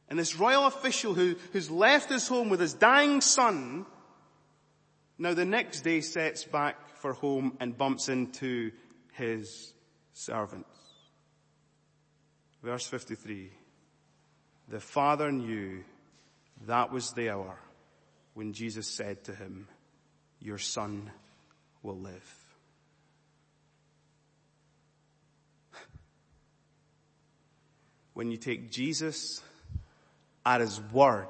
And 0.08 0.18
this 0.18 0.36
royal 0.36 0.66
official 0.66 1.14
who, 1.14 1.36
who's 1.52 1.70
left 1.70 2.10
his 2.10 2.28
home 2.28 2.50
with 2.50 2.60
his 2.60 2.74
dying 2.74 3.20
son, 3.20 3.86
now 5.16 5.32
the 5.32 5.44
next 5.44 5.82
day 5.82 6.00
sets 6.00 6.44
back 6.44 6.96
for 6.98 7.14
home 7.14 7.56
and 7.60 7.78
bumps 7.78 8.08
into 8.08 8.72
his 9.14 9.72
servants. 10.12 10.68
Verse 12.62 12.86
53. 12.86 13.50
The 14.68 14.80
father 14.80 15.32
knew 15.32 15.84
that 16.66 16.92
was 16.92 17.12
the 17.12 17.30
hour 17.30 17.58
when 18.34 18.52
Jesus 18.52 18.88
said 18.88 19.24
to 19.24 19.34
him, 19.34 19.68
your 20.40 20.58
son 20.58 21.10
will 21.82 21.98
live. 21.98 22.44
when 28.14 28.30
you 28.30 28.36
take 28.36 28.70
Jesus 28.70 29.42
at 30.46 30.60
his 30.60 30.80
word, 30.92 31.26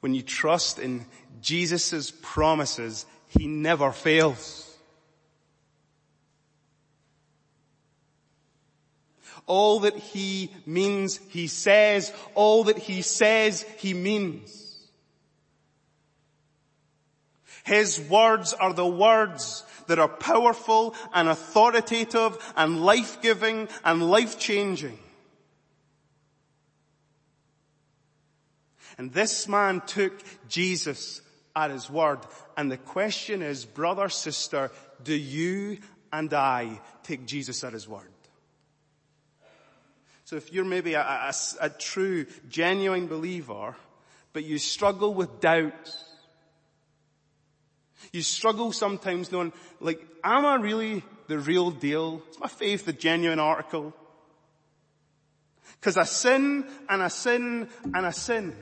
when 0.00 0.14
you 0.14 0.22
trust 0.22 0.78
in 0.78 1.04
Jesus' 1.40 2.12
promises, 2.22 3.06
he 3.28 3.46
never 3.46 3.92
fails. 3.92 4.64
All 9.46 9.80
that 9.80 9.96
he 9.96 10.52
means, 10.66 11.18
he 11.30 11.46
says. 11.46 12.12
All 12.34 12.64
that 12.64 12.78
he 12.78 13.02
says, 13.02 13.62
he 13.78 13.94
means. 13.94 14.67
His 17.68 18.00
words 18.00 18.54
are 18.54 18.72
the 18.72 18.86
words 18.86 19.62
that 19.88 19.98
are 19.98 20.08
powerful 20.08 20.94
and 21.12 21.28
authoritative 21.28 22.38
and 22.56 22.82
life-giving 22.82 23.68
and 23.84 24.10
life-changing. 24.10 24.98
And 28.96 29.12
this 29.12 29.46
man 29.46 29.82
took 29.82 30.14
Jesus 30.48 31.20
at 31.54 31.70
his 31.70 31.90
word. 31.90 32.20
And 32.56 32.72
the 32.72 32.78
question 32.78 33.42
is, 33.42 33.66
brother, 33.66 34.08
sister, 34.08 34.70
do 35.04 35.14
you 35.14 35.76
and 36.10 36.32
I 36.32 36.80
take 37.02 37.26
Jesus 37.26 37.62
at 37.64 37.74
his 37.74 37.86
word? 37.86 38.10
So 40.24 40.36
if 40.36 40.54
you're 40.54 40.64
maybe 40.64 40.94
a, 40.94 41.02
a, 41.02 41.34
a 41.60 41.68
true, 41.68 42.24
genuine 42.48 43.08
believer, 43.08 43.76
but 44.32 44.44
you 44.44 44.56
struggle 44.56 45.12
with 45.12 45.40
doubt, 45.40 45.94
you 48.12 48.22
struggle 48.22 48.72
sometimes 48.72 49.30
knowing, 49.32 49.52
like, 49.80 50.04
am 50.24 50.46
I 50.46 50.56
really 50.56 51.04
the 51.26 51.38
real 51.38 51.70
deal? 51.70 52.22
Is 52.30 52.40
my 52.40 52.48
faith 52.48 52.84
the 52.84 52.92
genuine 52.92 53.38
article? 53.38 53.94
Cause 55.80 55.96
I 55.96 56.04
sin 56.04 56.66
and 56.88 57.02
I 57.02 57.08
sin 57.08 57.68
and 57.94 58.06
I 58.06 58.10
sin. 58.10 58.56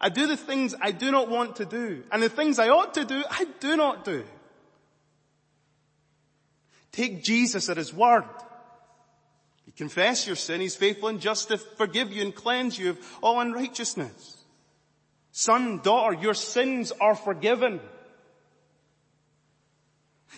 I 0.00 0.08
do 0.08 0.26
the 0.26 0.36
things 0.36 0.74
I 0.80 0.90
do 0.92 1.10
not 1.10 1.28
want 1.28 1.56
to 1.56 1.64
do 1.64 2.02
and 2.10 2.22
the 2.22 2.28
things 2.28 2.58
I 2.58 2.70
ought 2.70 2.94
to 2.94 3.04
do, 3.04 3.22
I 3.30 3.46
do 3.60 3.76
not 3.76 4.04
do. 4.04 4.24
Take 6.92 7.22
Jesus 7.22 7.68
at 7.68 7.76
His 7.76 7.92
word. 7.92 8.24
You 9.66 9.72
confess 9.76 10.26
your 10.26 10.36
sin, 10.36 10.60
He's 10.60 10.76
faithful 10.76 11.08
and 11.08 11.20
just 11.20 11.48
to 11.48 11.58
forgive 11.58 12.12
you 12.12 12.22
and 12.22 12.34
cleanse 12.34 12.78
you 12.78 12.90
of 12.90 12.98
all 13.22 13.40
unrighteousness. 13.40 14.43
Son, 15.36 15.80
daughter, 15.82 16.14
your 16.14 16.32
sins 16.32 16.92
are 17.00 17.16
forgiven. 17.16 17.80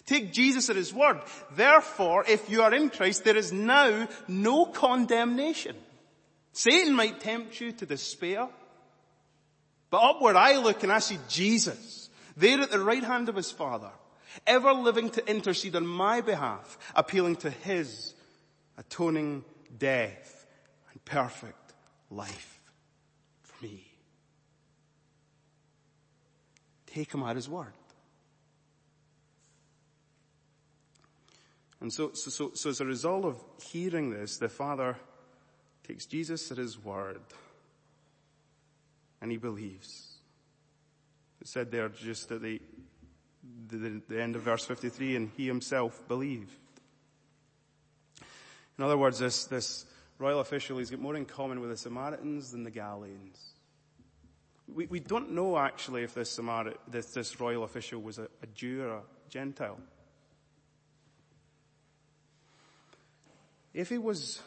Take 0.07 0.33
Jesus 0.33 0.71
at 0.71 0.77
His 0.77 0.91
word. 0.91 1.21
Therefore, 1.55 2.25
if 2.27 2.49
you 2.49 2.63
are 2.63 2.73
in 2.73 2.89
Christ, 2.89 3.23
there 3.23 3.37
is 3.37 3.53
now 3.53 4.09
no 4.27 4.65
condemnation. 4.65 5.77
Satan 6.53 6.95
might 6.95 7.21
tempt 7.21 7.61
you 7.61 7.73
to 7.73 7.85
despair, 7.85 8.49
but 9.91 9.99
upward 9.99 10.35
I 10.35 10.57
look 10.57 10.83
and 10.83 10.91
I 10.91 11.01
see 11.01 11.19
Jesus, 11.29 12.09
there 12.35 12.63
at 12.63 12.71
the 12.71 12.81
right 12.81 13.05
hand 13.05 13.29
of 13.29 13.37
His 13.37 13.51
Father, 13.51 13.91
ever 14.47 14.73
living 14.73 15.11
to 15.11 15.31
intercede 15.31 15.77
on 15.77 15.87
my 15.87 16.23
behalf, 16.23 16.79
appealing 16.95 17.37
to 17.37 17.51
His 17.51 18.15
atoning 18.79 19.45
death 19.77 20.47
and 20.91 21.05
perfect 21.05 21.75
life 22.09 22.63
for 23.43 23.63
me. 23.63 23.87
Take 26.97 27.13
him 27.13 27.23
at 27.25 27.37
his 27.37 27.47
word. 27.47 27.75
And 31.83 31.93
so, 31.93 32.13
so, 32.15 32.31
so, 32.31 32.51
so 32.55 32.71
as 32.71 32.81
a 32.81 32.87
result 32.87 33.27
of 33.27 33.45
hearing 33.63 34.09
this, 34.09 34.39
the 34.39 34.49
father 34.49 34.97
takes 35.87 36.07
Jesus 36.07 36.51
at 36.51 36.57
his 36.57 36.83
word 36.83 37.21
and 39.21 39.31
he 39.31 39.37
believes. 39.37 40.15
It 41.43 41.49
said 41.49 41.71
there 41.71 41.91
just 41.91 42.33
at 42.33 42.41
the, 42.41 42.63
the, 43.69 44.01
the 44.09 44.23
end 44.23 44.35
of 44.35 44.41
verse 44.41 44.65
53, 44.65 45.17
and 45.17 45.31
he 45.37 45.47
himself 45.47 46.01
believed. 46.09 46.57
In 48.79 48.85
other 48.85 48.97
words, 48.97 49.19
this, 49.19 49.45
this 49.45 49.85
royal 50.19 50.41
official, 50.41 50.79
he's 50.79 50.91
got 50.91 51.01
more 51.01 51.15
in 51.15 51.27
common 51.27 51.61
with 51.61 51.69
the 51.69 51.77
Samaritans 51.77 52.53
than 52.53 52.63
the 52.63 52.71
Galileans. 52.71 53.56
We, 54.73 54.87
we 54.87 55.01
don't 55.01 55.33
know 55.33 55.59
actually 55.59 56.03
if 56.03 56.15
this, 56.15 56.39
this, 56.89 57.07
this 57.13 57.41
royal 57.41 57.65
official 57.65 58.03
was 58.03 58.19
a, 58.19 58.29
a 58.43 58.47
Jew 58.55 58.83
or 58.83 58.91
a 58.91 59.03
Gentile. 59.29 59.79
If 63.73 63.91
he 63.91 63.99
was 63.99 64.41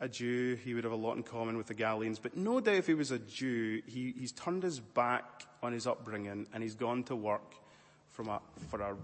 a 0.00 0.08
Jew, 0.08 0.56
he 0.56 0.74
would 0.74 0.84
have 0.84 0.92
a 0.92 0.96
lot 0.96 1.16
in 1.16 1.22
common 1.22 1.56
with 1.56 1.68
the 1.68 1.74
Galileans, 1.74 2.18
but 2.18 2.36
no 2.36 2.60
doubt 2.60 2.74
if 2.74 2.86
he 2.86 2.94
was 2.94 3.12
a 3.12 3.18
Jew, 3.18 3.80
he, 3.86 4.12
he's 4.18 4.32
turned 4.32 4.64
his 4.64 4.80
back 4.80 5.44
on 5.62 5.72
his 5.72 5.86
upbringing 5.86 6.48
and 6.52 6.62
he's 6.62 6.74
gone 6.74 7.04
to 7.04 7.16
work 7.16 7.54
from 8.10 8.28
a, 8.28 8.40
for 8.68 8.80
a, 8.80 8.96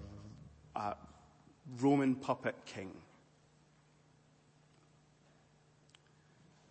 a 0.74 0.96
Roman 1.80 2.16
puppet 2.16 2.56
king. 2.66 2.92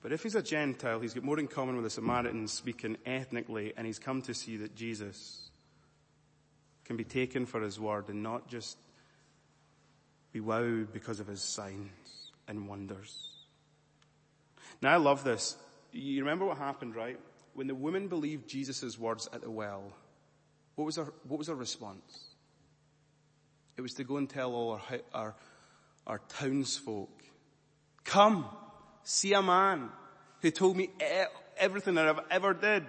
But 0.01 0.11
if 0.11 0.23
he's 0.23 0.35
a 0.35 0.43
Gentile, 0.43 0.99
he's 0.99 1.13
got 1.13 1.23
more 1.23 1.39
in 1.39 1.47
common 1.47 1.75
with 1.75 1.83
the 1.83 1.89
Samaritans 1.89 2.53
speaking 2.53 2.97
ethnically, 3.05 3.73
and 3.75 3.85
he's 3.87 3.99
come 3.99 4.21
to 4.23 4.33
see 4.33 4.57
that 4.57 4.75
Jesus 4.75 5.49
can 6.85 6.97
be 6.97 7.03
taken 7.03 7.45
for 7.45 7.61
his 7.61 7.79
word 7.79 8.07
and 8.09 8.23
not 8.23 8.47
just 8.47 8.77
be 10.31 10.39
wowed 10.39 10.93
because 10.93 11.19
of 11.19 11.27
his 11.27 11.41
signs 11.41 12.31
and 12.47 12.67
wonders. 12.67 13.37
Now 14.81 14.93
I 14.93 14.97
love 14.97 15.23
this. 15.23 15.57
You 15.91 16.21
remember 16.21 16.45
what 16.45 16.57
happened, 16.57 16.95
right? 16.95 17.19
When 17.55 17.67
the 17.67 17.75
woman 17.75 18.07
believed 18.07 18.47
Jesus' 18.47 18.99
words 18.99 19.27
at 19.33 19.41
the 19.41 19.49
well, 19.49 19.91
what 20.75 20.85
was 20.85 20.97
her, 20.97 21.11
what 21.27 21.39
was 21.39 21.47
her 21.47 21.55
response? 21.55 22.35
It 23.77 23.81
was 23.81 23.93
to 23.95 24.03
go 24.03 24.17
and 24.17 24.29
tell 24.29 24.53
all 24.53 24.71
our, 24.73 24.99
our, 25.13 25.35
our 26.05 26.21
townsfolk, 26.29 27.23
come, 28.03 28.45
see 29.07 29.33
a 29.33 29.41
man 29.41 29.89
who 30.41 30.51
told 30.51 30.77
me 30.77 30.89
everything 31.57 31.95
that 31.95 32.07
I've 32.07 32.19
ever 32.29 32.53
did. 32.53 32.85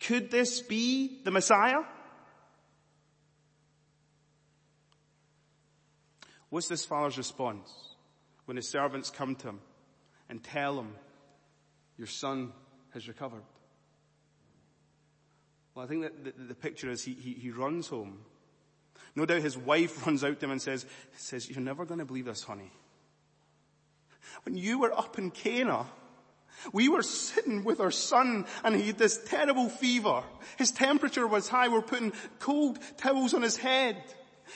Could 0.00 0.30
this 0.30 0.60
be 0.60 1.20
the 1.24 1.30
Messiah? 1.30 1.82
What's 6.50 6.68
this 6.68 6.84
father's 6.84 7.16
response? 7.16 7.70
when 8.46 8.56
his 8.56 8.68
servants 8.68 9.10
come 9.10 9.34
to 9.36 9.48
him 9.48 9.60
and 10.28 10.42
tell 10.42 10.78
him, 10.78 10.94
your 11.96 12.06
son 12.06 12.52
has 12.90 13.08
recovered. 13.08 13.42
Well, 15.74 15.84
I 15.84 15.88
think 15.88 16.02
that 16.02 16.24
the, 16.24 16.44
the 16.48 16.54
picture 16.54 16.90
is 16.90 17.02
he, 17.02 17.14
he, 17.14 17.32
he 17.34 17.50
runs 17.50 17.88
home. 17.88 18.18
No 19.14 19.24
doubt 19.24 19.42
his 19.42 19.56
wife 19.56 20.06
runs 20.06 20.24
out 20.24 20.40
to 20.40 20.46
him 20.46 20.52
and 20.52 20.60
says, 20.60 20.84
says, 21.16 21.48
you're 21.48 21.60
never 21.60 21.84
going 21.84 22.00
to 22.00 22.04
believe 22.04 22.26
this, 22.26 22.42
honey. 22.42 22.70
When 24.44 24.56
you 24.56 24.78
were 24.78 24.92
up 24.92 25.18
in 25.18 25.30
Cana, 25.30 25.86
we 26.72 26.88
were 26.88 27.02
sitting 27.02 27.64
with 27.64 27.80
our 27.80 27.90
son 27.90 28.46
and 28.62 28.74
he 28.76 28.88
had 28.88 28.98
this 28.98 29.18
terrible 29.26 29.68
fever. 29.68 30.22
His 30.58 30.70
temperature 30.70 31.26
was 31.26 31.48
high. 31.48 31.68
We're 31.68 31.82
putting 31.82 32.12
cold 32.38 32.78
towels 32.98 33.34
on 33.34 33.42
his 33.42 33.56
head. 33.56 34.02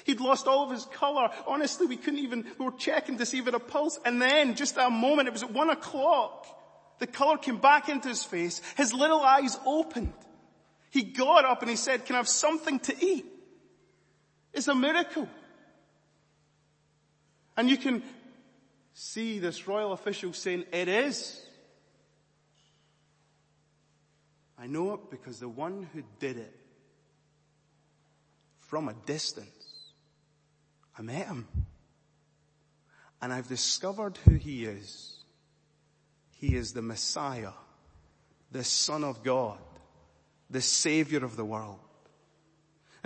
He'd 0.04 0.20
lost 0.20 0.46
all 0.46 0.64
of 0.64 0.70
his 0.70 0.84
color. 0.86 1.30
Honestly, 1.46 1.86
we 1.86 1.96
couldn't 1.96 2.20
even, 2.20 2.44
we 2.58 2.66
were 2.66 2.72
checking 2.72 3.18
to 3.18 3.26
see 3.26 3.38
if 3.38 3.44
he 3.44 3.50
had 3.50 3.54
a 3.54 3.64
pulse. 3.64 3.98
And 4.04 4.20
then, 4.20 4.54
just 4.54 4.76
a 4.76 4.90
moment, 4.90 5.28
it 5.28 5.32
was 5.32 5.42
at 5.42 5.52
one 5.52 5.70
o'clock. 5.70 6.46
The 6.98 7.06
color 7.06 7.38
came 7.38 7.58
back 7.58 7.88
into 7.88 8.08
his 8.08 8.22
face. 8.22 8.60
His 8.76 8.92
little 8.92 9.20
eyes 9.20 9.58
opened. 9.64 10.12
He 10.90 11.02
got 11.02 11.44
up 11.44 11.62
and 11.62 11.70
he 11.70 11.76
said, 11.76 12.04
can 12.04 12.14
I 12.14 12.18
have 12.18 12.28
something 12.28 12.78
to 12.80 13.04
eat? 13.04 13.26
It's 14.52 14.68
a 14.68 14.74
miracle. 14.74 15.28
And 17.56 17.70
you 17.70 17.76
can 17.76 18.02
see 18.98 19.38
this 19.38 19.68
royal 19.68 19.92
official 19.92 20.32
saying, 20.32 20.64
it 20.72 20.88
is. 20.88 21.38
I 24.58 24.66
know 24.66 24.94
it 24.94 25.10
because 25.10 25.38
the 25.38 25.50
one 25.50 25.86
who 25.92 26.02
did 26.18 26.38
it 26.38 26.56
from 28.60 28.88
a 28.88 28.94
distance, 29.04 29.92
I 30.98 31.02
met 31.02 31.26
him. 31.26 31.46
And 33.20 33.34
I've 33.34 33.48
discovered 33.48 34.18
who 34.24 34.34
he 34.34 34.64
is. 34.64 35.18
He 36.38 36.56
is 36.56 36.72
the 36.72 36.82
Messiah, 36.82 37.52
the 38.50 38.64
Son 38.64 39.04
of 39.04 39.22
God, 39.22 39.58
the 40.48 40.62
Savior 40.62 41.22
of 41.22 41.36
the 41.36 41.44
world. 41.44 41.80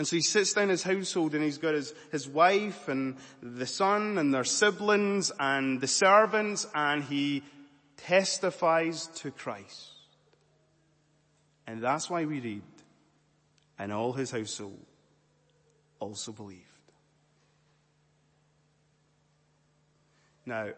And 0.00 0.06
so 0.06 0.16
he 0.16 0.22
sits 0.22 0.54
down 0.54 0.70
his 0.70 0.82
household 0.82 1.34
and 1.34 1.44
he's 1.44 1.58
got 1.58 1.74
his, 1.74 1.92
his 2.10 2.26
wife 2.26 2.88
and 2.88 3.18
the 3.42 3.66
son 3.66 4.16
and 4.16 4.32
their 4.32 4.44
siblings 4.44 5.30
and 5.38 5.78
the 5.78 5.86
servants 5.86 6.66
and 6.74 7.04
he 7.04 7.42
testifies 7.98 9.08
to 9.16 9.30
Christ. 9.30 9.90
And 11.66 11.82
that's 11.82 12.08
why 12.08 12.24
we 12.24 12.40
read, 12.40 12.62
and 13.78 13.92
all 13.92 14.14
his 14.14 14.30
household 14.30 14.80
also 15.98 16.32
believed. 16.32 16.64
Now, 20.46 20.70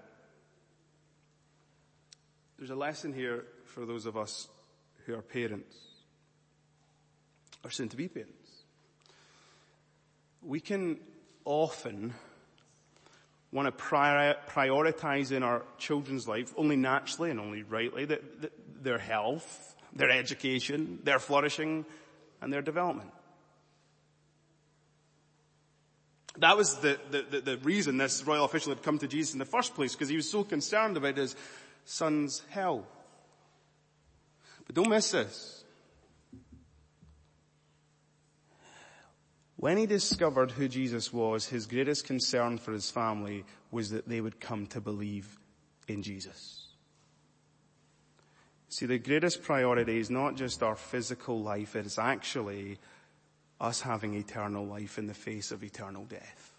there's 2.58 2.70
a 2.70 2.74
lesson 2.74 3.12
here 3.12 3.44
for 3.66 3.86
those 3.86 4.04
of 4.04 4.16
us 4.16 4.48
who 5.06 5.14
are 5.14 5.22
parents, 5.22 5.76
or 7.64 7.70
soon 7.70 7.88
to 7.88 7.96
be 7.96 8.08
parents. 8.08 8.41
We 10.44 10.60
can 10.60 10.98
often 11.44 12.14
want 13.52 13.66
to 13.66 13.84
prioritize 13.84 15.30
in 15.30 15.42
our 15.42 15.62
children's 15.78 16.26
life 16.26 16.52
only 16.56 16.76
naturally 16.76 17.30
and 17.30 17.38
only 17.38 17.62
rightly 17.62 18.08
their 18.80 18.98
health, 18.98 19.76
their 19.92 20.10
education, 20.10 20.98
their 21.04 21.18
flourishing, 21.18 21.84
and 22.40 22.52
their 22.52 22.62
development. 22.62 23.10
That 26.38 26.56
was 26.56 26.76
the, 26.76 26.98
the, 27.10 27.40
the, 27.40 27.58
reason 27.58 27.98
this 27.98 28.24
royal 28.26 28.46
official 28.46 28.70
had 28.70 28.82
come 28.82 28.98
to 28.98 29.06
Jesus 29.06 29.34
in 29.34 29.38
the 29.38 29.44
first 29.44 29.74
place, 29.74 29.92
because 29.92 30.08
he 30.08 30.16
was 30.16 30.30
so 30.30 30.44
concerned 30.44 30.96
about 30.96 31.18
his 31.18 31.36
son's 31.84 32.42
health. 32.48 32.86
But 34.66 34.74
don't 34.74 34.88
miss 34.88 35.10
this. 35.10 35.61
When 39.62 39.76
he 39.76 39.86
discovered 39.86 40.50
who 40.50 40.66
Jesus 40.66 41.12
was, 41.12 41.46
his 41.46 41.66
greatest 41.66 42.04
concern 42.04 42.58
for 42.58 42.72
his 42.72 42.90
family 42.90 43.44
was 43.70 43.90
that 43.90 44.08
they 44.08 44.20
would 44.20 44.40
come 44.40 44.66
to 44.66 44.80
believe 44.80 45.38
in 45.86 46.02
Jesus. 46.02 46.66
See, 48.70 48.86
the 48.86 48.98
greatest 48.98 49.44
priority 49.44 50.00
is 50.00 50.10
not 50.10 50.34
just 50.34 50.64
our 50.64 50.74
physical 50.74 51.40
life, 51.40 51.76
it 51.76 51.86
is 51.86 51.96
actually 51.96 52.78
us 53.60 53.80
having 53.80 54.14
eternal 54.14 54.66
life 54.66 54.98
in 54.98 55.06
the 55.06 55.14
face 55.14 55.52
of 55.52 55.62
eternal 55.62 56.06
death. 56.06 56.54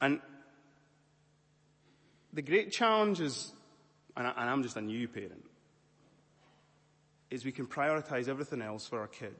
And 0.00 0.22
the 2.32 2.40
great 2.40 2.72
challenge 2.72 3.20
is, 3.20 3.52
and 4.16 4.26
I'm 4.26 4.62
just 4.62 4.78
a 4.78 4.80
new 4.80 5.06
parent, 5.06 5.45
is 7.30 7.44
we 7.44 7.52
can 7.52 7.66
prioritize 7.66 8.28
everything 8.28 8.62
else 8.62 8.86
for 8.86 9.00
our 9.00 9.08
kid 9.08 9.34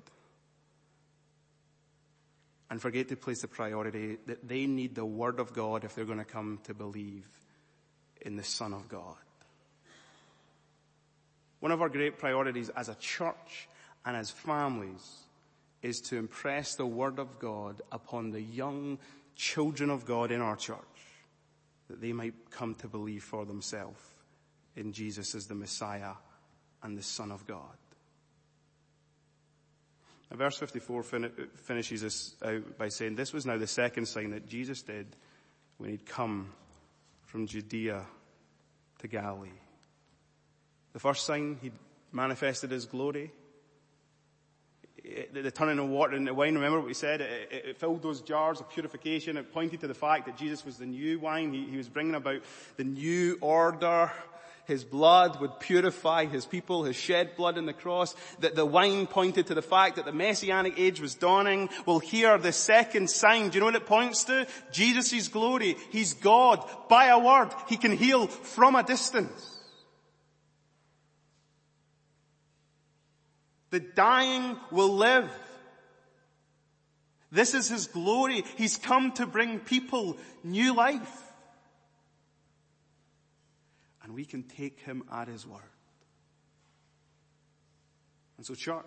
and 2.70 2.80
forget 2.80 3.08
to 3.08 3.16
place 3.16 3.42
the 3.42 3.48
priority 3.48 4.18
that 4.26 4.46
they 4.46 4.66
need 4.66 4.94
the 4.94 5.04
Word 5.04 5.38
of 5.38 5.52
God 5.52 5.84
if 5.84 5.94
they're 5.94 6.04
going 6.04 6.18
to 6.18 6.24
come 6.24 6.58
to 6.64 6.74
believe 6.74 7.28
in 8.20 8.36
the 8.36 8.42
Son 8.42 8.72
of 8.72 8.88
God. 8.88 9.16
One 11.60 11.72
of 11.72 11.80
our 11.80 11.88
great 11.88 12.18
priorities 12.18 12.68
as 12.70 12.88
a 12.88 12.94
church 12.96 13.68
and 14.04 14.16
as 14.16 14.30
families 14.30 15.26
is 15.82 16.00
to 16.00 16.16
impress 16.16 16.74
the 16.74 16.86
Word 16.86 17.18
of 17.18 17.38
God 17.38 17.82
upon 17.92 18.30
the 18.30 18.40
young 18.40 18.98
children 19.36 19.90
of 19.90 20.04
God 20.04 20.32
in 20.32 20.40
our 20.40 20.56
church 20.56 20.78
that 21.88 22.00
they 22.00 22.12
might 22.12 22.50
come 22.50 22.74
to 22.76 22.88
believe 22.88 23.22
for 23.22 23.44
themselves 23.44 24.00
in 24.74 24.92
Jesus 24.92 25.34
as 25.34 25.46
the 25.46 25.54
Messiah 25.54 26.12
and 26.86 26.96
the 26.96 27.02
Son 27.02 27.32
of 27.32 27.44
God. 27.46 27.76
Now, 30.30 30.36
verse 30.36 30.56
54 30.56 31.02
fin- 31.02 31.32
finishes 31.64 32.02
this 32.02 32.36
out 32.44 32.78
by 32.78 32.88
saying, 32.88 33.16
this 33.16 33.32
was 33.32 33.44
now 33.44 33.58
the 33.58 33.66
second 33.66 34.06
sign 34.06 34.30
that 34.30 34.48
Jesus 34.48 34.82
did 34.82 35.16
when 35.78 35.90
he'd 35.90 36.06
come 36.06 36.52
from 37.24 37.48
Judea 37.48 38.06
to 39.00 39.08
Galilee. 39.08 39.48
The 40.92 41.00
first 41.00 41.26
sign, 41.26 41.58
he 41.60 41.72
manifested 42.12 42.70
his 42.70 42.86
glory. 42.86 43.32
The 45.32 45.50
turning 45.50 45.80
of 45.80 45.88
water 45.88 46.16
into 46.16 46.34
wine, 46.34 46.54
remember 46.54 46.78
what 46.78 46.86
we 46.86 46.94
said? 46.94 47.20
It, 47.20 47.48
it, 47.50 47.64
it, 47.66 47.78
filled 47.78 48.02
those 48.02 48.22
jars 48.22 48.60
of 48.60 48.70
purification. 48.70 49.36
It 49.36 49.52
pointed 49.52 49.80
to 49.80 49.88
the 49.88 49.94
fact 49.94 50.26
that 50.26 50.36
Jesus 50.36 50.64
was 50.64 50.78
the 50.78 50.86
new 50.86 51.18
wine. 51.18 51.52
He, 51.52 51.64
he 51.66 51.76
was 51.76 51.88
bringing 51.88 52.14
about 52.14 52.42
the 52.76 52.84
new 52.84 53.38
order 53.40 54.10
his 54.66 54.84
blood 54.84 55.40
would 55.40 55.60
purify 55.60 56.26
his 56.26 56.44
people, 56.44 56.84
his 56.84 56.96
shed 56.96 57.36
blood 57.36 57.56
on 57.56 57.66
the 57.66 57.72
cross, 57.72 58.14
that 58.40 58.54
the 58.54 58.66
wine 58.66 59.06
pointed 59.06 59.46
to 59.46 59.54
the 59.54 59.62
fact 59.62 59.96
that 59.96 60.04
the 60.04 60.12
messianic 60.12 60.78
age 60.78 61.00
was 61.00 61.14
dawning. 61.14 61.68
Well 61.86 62.00
here, 62.00 62.36
the 62.36 62.52
second 62.52 63.08
sign, 63.08 63.48
do 63.48 63.54
you 63.54 63.60
know 63.60 63.66
what 63.66 63.76
it 63.76 63.86
points 63.86 64.24
to? 64.24 64.46
Jesus' 64.72 65.28
glory. 65.28 65.76
He's 65.90 66.14
God. 66.14 66.68
By 66.88 67.06
a 67.06 67.18
word, 67.18 67.50
he 67.68 67.76
can 67.76 67.92
heal 67.92 68.26
from 68.26 68.74
a 68.74 68.82
distance. 68.82 69.52
The 73.70 73.80
dying 73.80 74.56
will 74.70 74.94
live. 74.94 75.30
This 77.30 77.54
is 77.54 77.68
his 77.68 77.86
glory. 77.86 78.44
He's 78.56 78.76
come 78.76 79.12
to 79.12 79.26
bring 79.26 79.60
people 79.60 80.16
new 80.42 80.74
life 80.74 81.25
and 84.06 84.14
we 84.14 84.24
can 84.24 84.44
take 84.44 84.78
him 84.78 85.02
at 85.10 85.26
his 85.26 85.44
word. 85.44 85.60
And 88.36 88.46
so 88.46 88.54
church, 88.54 88.84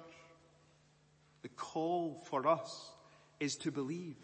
the 1.41 1.49
call 1.49 2.23
for 2.29 2.47
us 2.47 2.89
is 3.37 3.57
to 3.57 3.71
believe. 3.71 4.15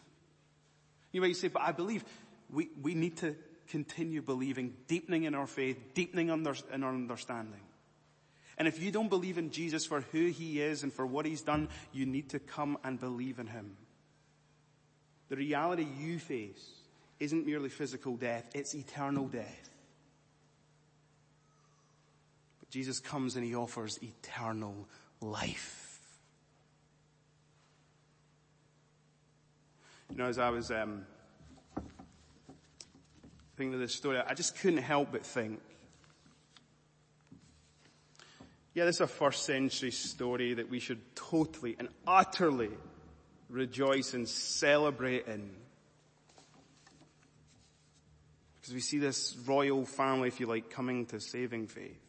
You 1.11 1.19
might 1.19 1.35
say, 1.35 1.49
but 1.49 1.63
I 1.63 1.73
believe 1.73 2.05
we, 2.49 2.69
we 2.81 2.95
need 2.95 3.17
to 3.17 3.35
continue 3.67 4.21
believing, 4.21 4.73
deepening 4.87 5.25
in 5.25 5.35
our 5.35 5.47
faith, 5.47 5.77
deepening 5.93 6.31
under, 6.31 6.55
in 6.73 6.81
our 6.81 6.93
understanding. 6.93 7.59
And 8.57 8.65
if 8.65 8.81
you 8.81 8.89
don't 8.89 9.09
believe 9.09 9.37
in 9.37 9.51
Jesus 9.51 9.85
for 9.85 9.99
who 9.99 10.27
he 10.27 10.61
is 10.61 10.83
and 10.83 10.93
for 10.93 11.05
what 11.05 11.25
he's 11.25 11.41
done, 11.41 11.67
you 11.91 12.05
need 12.05 12.29
to 12.29 12.39
come 12.39 12.77
and 12.85 12.97
believe 12.97 13.39
in 13.39 13.47
him. 13.47 13.75
The 15.27 15.35
reality 15.35 15.85
you 15.99 16.19
face 16.19 16.69
isn't 17.19 17.45
merely 17.45 17.67
physical 17.67 18.15
death, 18.15 18.45
it's 18.53 18.73
eternal 18.73 19.27
death. 19.27 19.74
Jesus 22.75 22.99
comes 22.99 23.37
and 23.37 23.45
he 23.45 23.55
offers 23.55 23.97
eternal 24.03 24.75
life. 25.21 25.97
You 30.09 30.17
know, 30.17 30.25
as 30.25 30.37
I 30.37 30.49
was 30.49 30.71
um, 30.71 31.05
thinking 33.55 33.75
of 33.75 33.79
this 33.79 33.95
story, 33.95 34.17
I 34.17 34.33
just 34.33 34.59
couldn't 34.59 34.79
help 34.79 35.13
but 35.13 35.25
think, 35.25 35.61
yeah, 38.73 38.83
this 38.83 38.95
is 38.95 39.01
a 39.01 39.07
first 39.07 39.45
century 39.45 39.91
story 39.91 40.55
that 40.55 40.69
we 40.69 40.79
should 40.79 40.99
totally 41.15 41.77
and 41.79 41.87
utterly 42.05 42.71
rejoice 43.49 44.13
and 44.13 44.27
celebrate 44.27 45.27
in. 45.27 45.49
Because 48.55 48.73
we 48.73 48.81
see 48.81 48.99
this 48.99 49.33
royal 49.45 49.85
family, 49.85 50.27
if 50.27 50.41
you 50.41 50.45
like, 50.45 50.69
coming 50.69 51.05
to 51.05 51.21
saving 51.21 51.67
faith. 51.67 52.01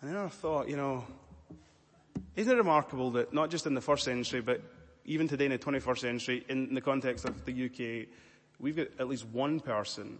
And 0.00 0.10
then 0.10 0.16
I 0.16 0.28
thought, 0.28 0.68
you 0.68 0.76
know, 0.76 1.04
isn't 2.36 2.52
it 2.52 2.56
remarkable 2.56 3.10
that 3.12 3.34
not 3.34 3.50
just 3.50 3.66
in 3.66 3.74
the 3.74 3.80
first 3.80 4.04
century, 4.04 4.40
but 4.40 4.62
even 5.04 5.28
today 5.28 5.46
in 5.46 5.50
the 5.50 5.58
21st 5.58 5.98
century, 5.98 6.44
in 6.48 6.74
the 6.74 6.80
context 6.80 7.24
of 7.24 7.44
the 7.44 7.66
UK, 7.66 8.08
we've 8.58 8.76
got 8.76 8.88
at 8.98 9.08
least 9.08 9.26
one 9.26 9.60
person 9.60 10.18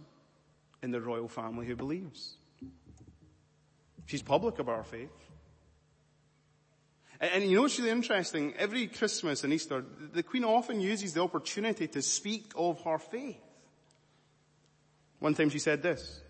in 0.83 0.91
the 0.91 1.01
royal 1.01 1.27
family 1.27 1.65
who 1.65 1.75
believes. 1.75 2.35
She's 4.05 4.21
public 4.21 4.59
about 4.59 4.77
her 4.77 4.83
faith. 4.83 5.09
And, 7.19 7.43
you 7.43 7.55
know 7.55 7.61
what's 7.61 7.77
really 7.77 7.91
interesting? 7.91 8.55
Every 8.57 8.87
Christmas 8.87 9.43
and 9.43 9.53
Easter, 9.53 9.85
the 10.11 10.23
Queen 10.23 10.43
often 10.43 10.81
uses 10.81 11.13
the 11.13 11.21
opportunity 11.21 11.87
to 11.87 12.01
speak 12.01 12.51
of 12.55 12.81
her 12.81 12.97
faith. 12.97 13.37
One 15.19 15.35
time 15.35 15.51
she 15.51 15.59
said 15.59 15.83
this, 15.83 16.21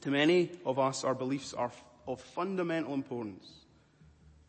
to 0.00 0.10
many 0.10 0.50
of 0.66 0.80
us, 0.80 1.04
our 1.04 1.14
beliefs 1.14 1.54
are 1.54 1.70
of 2.06 2.20
fundamental 2.20 2.94
importance. 2.94 3.46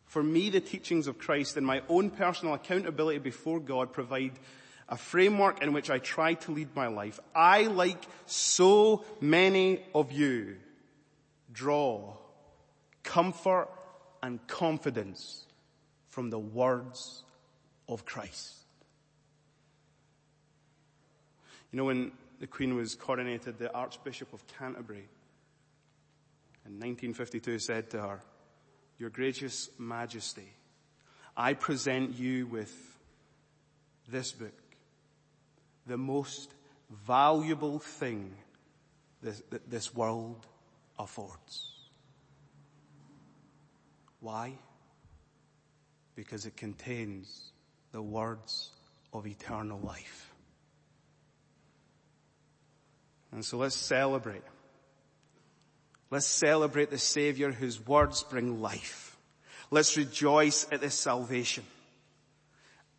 For 0.06 0.22
me, 0.22 0.50
the 0.50 0.60
teachings 0.60 1.06
of 1.06 1.18
Christ 1.18 1.56
and 1.56 1.66
my 1.66 1.82
own 1.88 2.10
personal 2.10 2.54
accountability 2.54 3.18
before 3.18 3.58
God 3.60 3.92
provide 3.92 4.32
a 4.88 4.96
framework 4.96 5.62
in 5.62 5.72
which 5.72 5.90
I 5.90 5.98
try 5.98 6.34
to 6.34 6.52
lead 6.52 6.68
my 6.76 6.88
life. 6.88 7.18
I, 7.34 7.62
like 7.62 8.04
so 8.26 9.04
many 9.20 9.82
of 9.94 10.12
you, 10.12 10.56
draw 11.52 12.16
comfort 13.02 13.68
and 14.22 14.46
confidence 14.46 15.46
from 16.10 16.30
the 16.30 16.38
words 16.38 17.22
of 17.88 18.04
Christ. 18.04 18.54
You 21.72 21.78
know, 21.78 21.84
when 21.86 22.12
the 22.38 22.46
Queen 22.46 22.76
was 22.76 22.94
coronated, 22.94 23.58
the 23.58 23.72
Archbishop 23.74 24.32
of 24.32 24.46
Canterbury 24.46 25.08
in 26.66 26.72
1952 26.72 27.58
said 27.58 27.90
to 27.90 28.00
her, 28.00 28.20
Your 28.98 29.10
Gracious 29.10 29.68
Majesty, 29.78 30.48
I 31.36 31.54
present 31.54 32.18
you 32.18 32.46
with 32.46 32.72
this 34.08 34.32
book, 34.32 34.54
the 35.86 35.98
most 35.98 36.54
valuable 37.06 37.78
thing 37.78 38.34
this, 39.22 39.42
that 39.50 39.68
this 39.70 39.94
world 39.94 40.46
affords. 40.98 41.70
Why? 44.20 44.54
Because 46.14 46.46
it 46.46 46.56
contains 46.56 47.52
the 47.92 48.02
words 48.02 48.70
of 49.12 49.26
eternal 49.26 49.80
life. 49.80 50.32
And 53.32 53.44
so 53.44 53.58
let's 53.58 53.76
celebrate. 53.76 54.42
Let's 56.14 56.26
celebrate 56.26 56.90
the 56.90 56.98
Savior 56.98 57.50
whose 57.50 57.84
words 57.84 58.22
bring 58.22 58.62
life. 58.62 59.16
Let's 59.72 59.96
rejoice 59.96 60.64
at 60.70 60.80
this 60.80 60.94
salvation. 60.94 61.64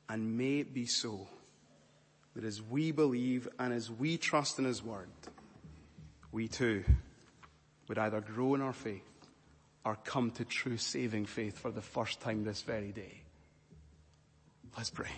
And 0.10 0.38
may 0.38 0.60
it 0.60 0.73
be 0.73 0.86
so 0.86 1.25
that 2.36 2.43
as 2.43 2.62
we 2.62 2.91
believe 2.91 3.47
and 3.58 3.73
as 3.73 3.89
we 3.89 4.17
trust 4.17 4.60
in 4.60 4.65
His 4.65 4.84
word, 4.84 5.08
we 6.34 6.49
too 6.49 6.84
would 7.88 7.97
either 7.97 8.19
grow 8.19 8.54
in 8.54 8.62
our 8.62 8.73
faith 8.73 9.08
or 9.86 9.95
come 10.04 10.32
to 10.32 10.43
true 10.43 10.75
saving 10.75 11.25
faith 11.25 11.58
for 11.58 11.71
the 11.71 11.82
first 11.82 12.19
time 12.19 12.43
this 12.43 12.63
very 12.63 12.91
day. 12.91 13.21
Let's 14.75 14.89
pray. 14.89 15.12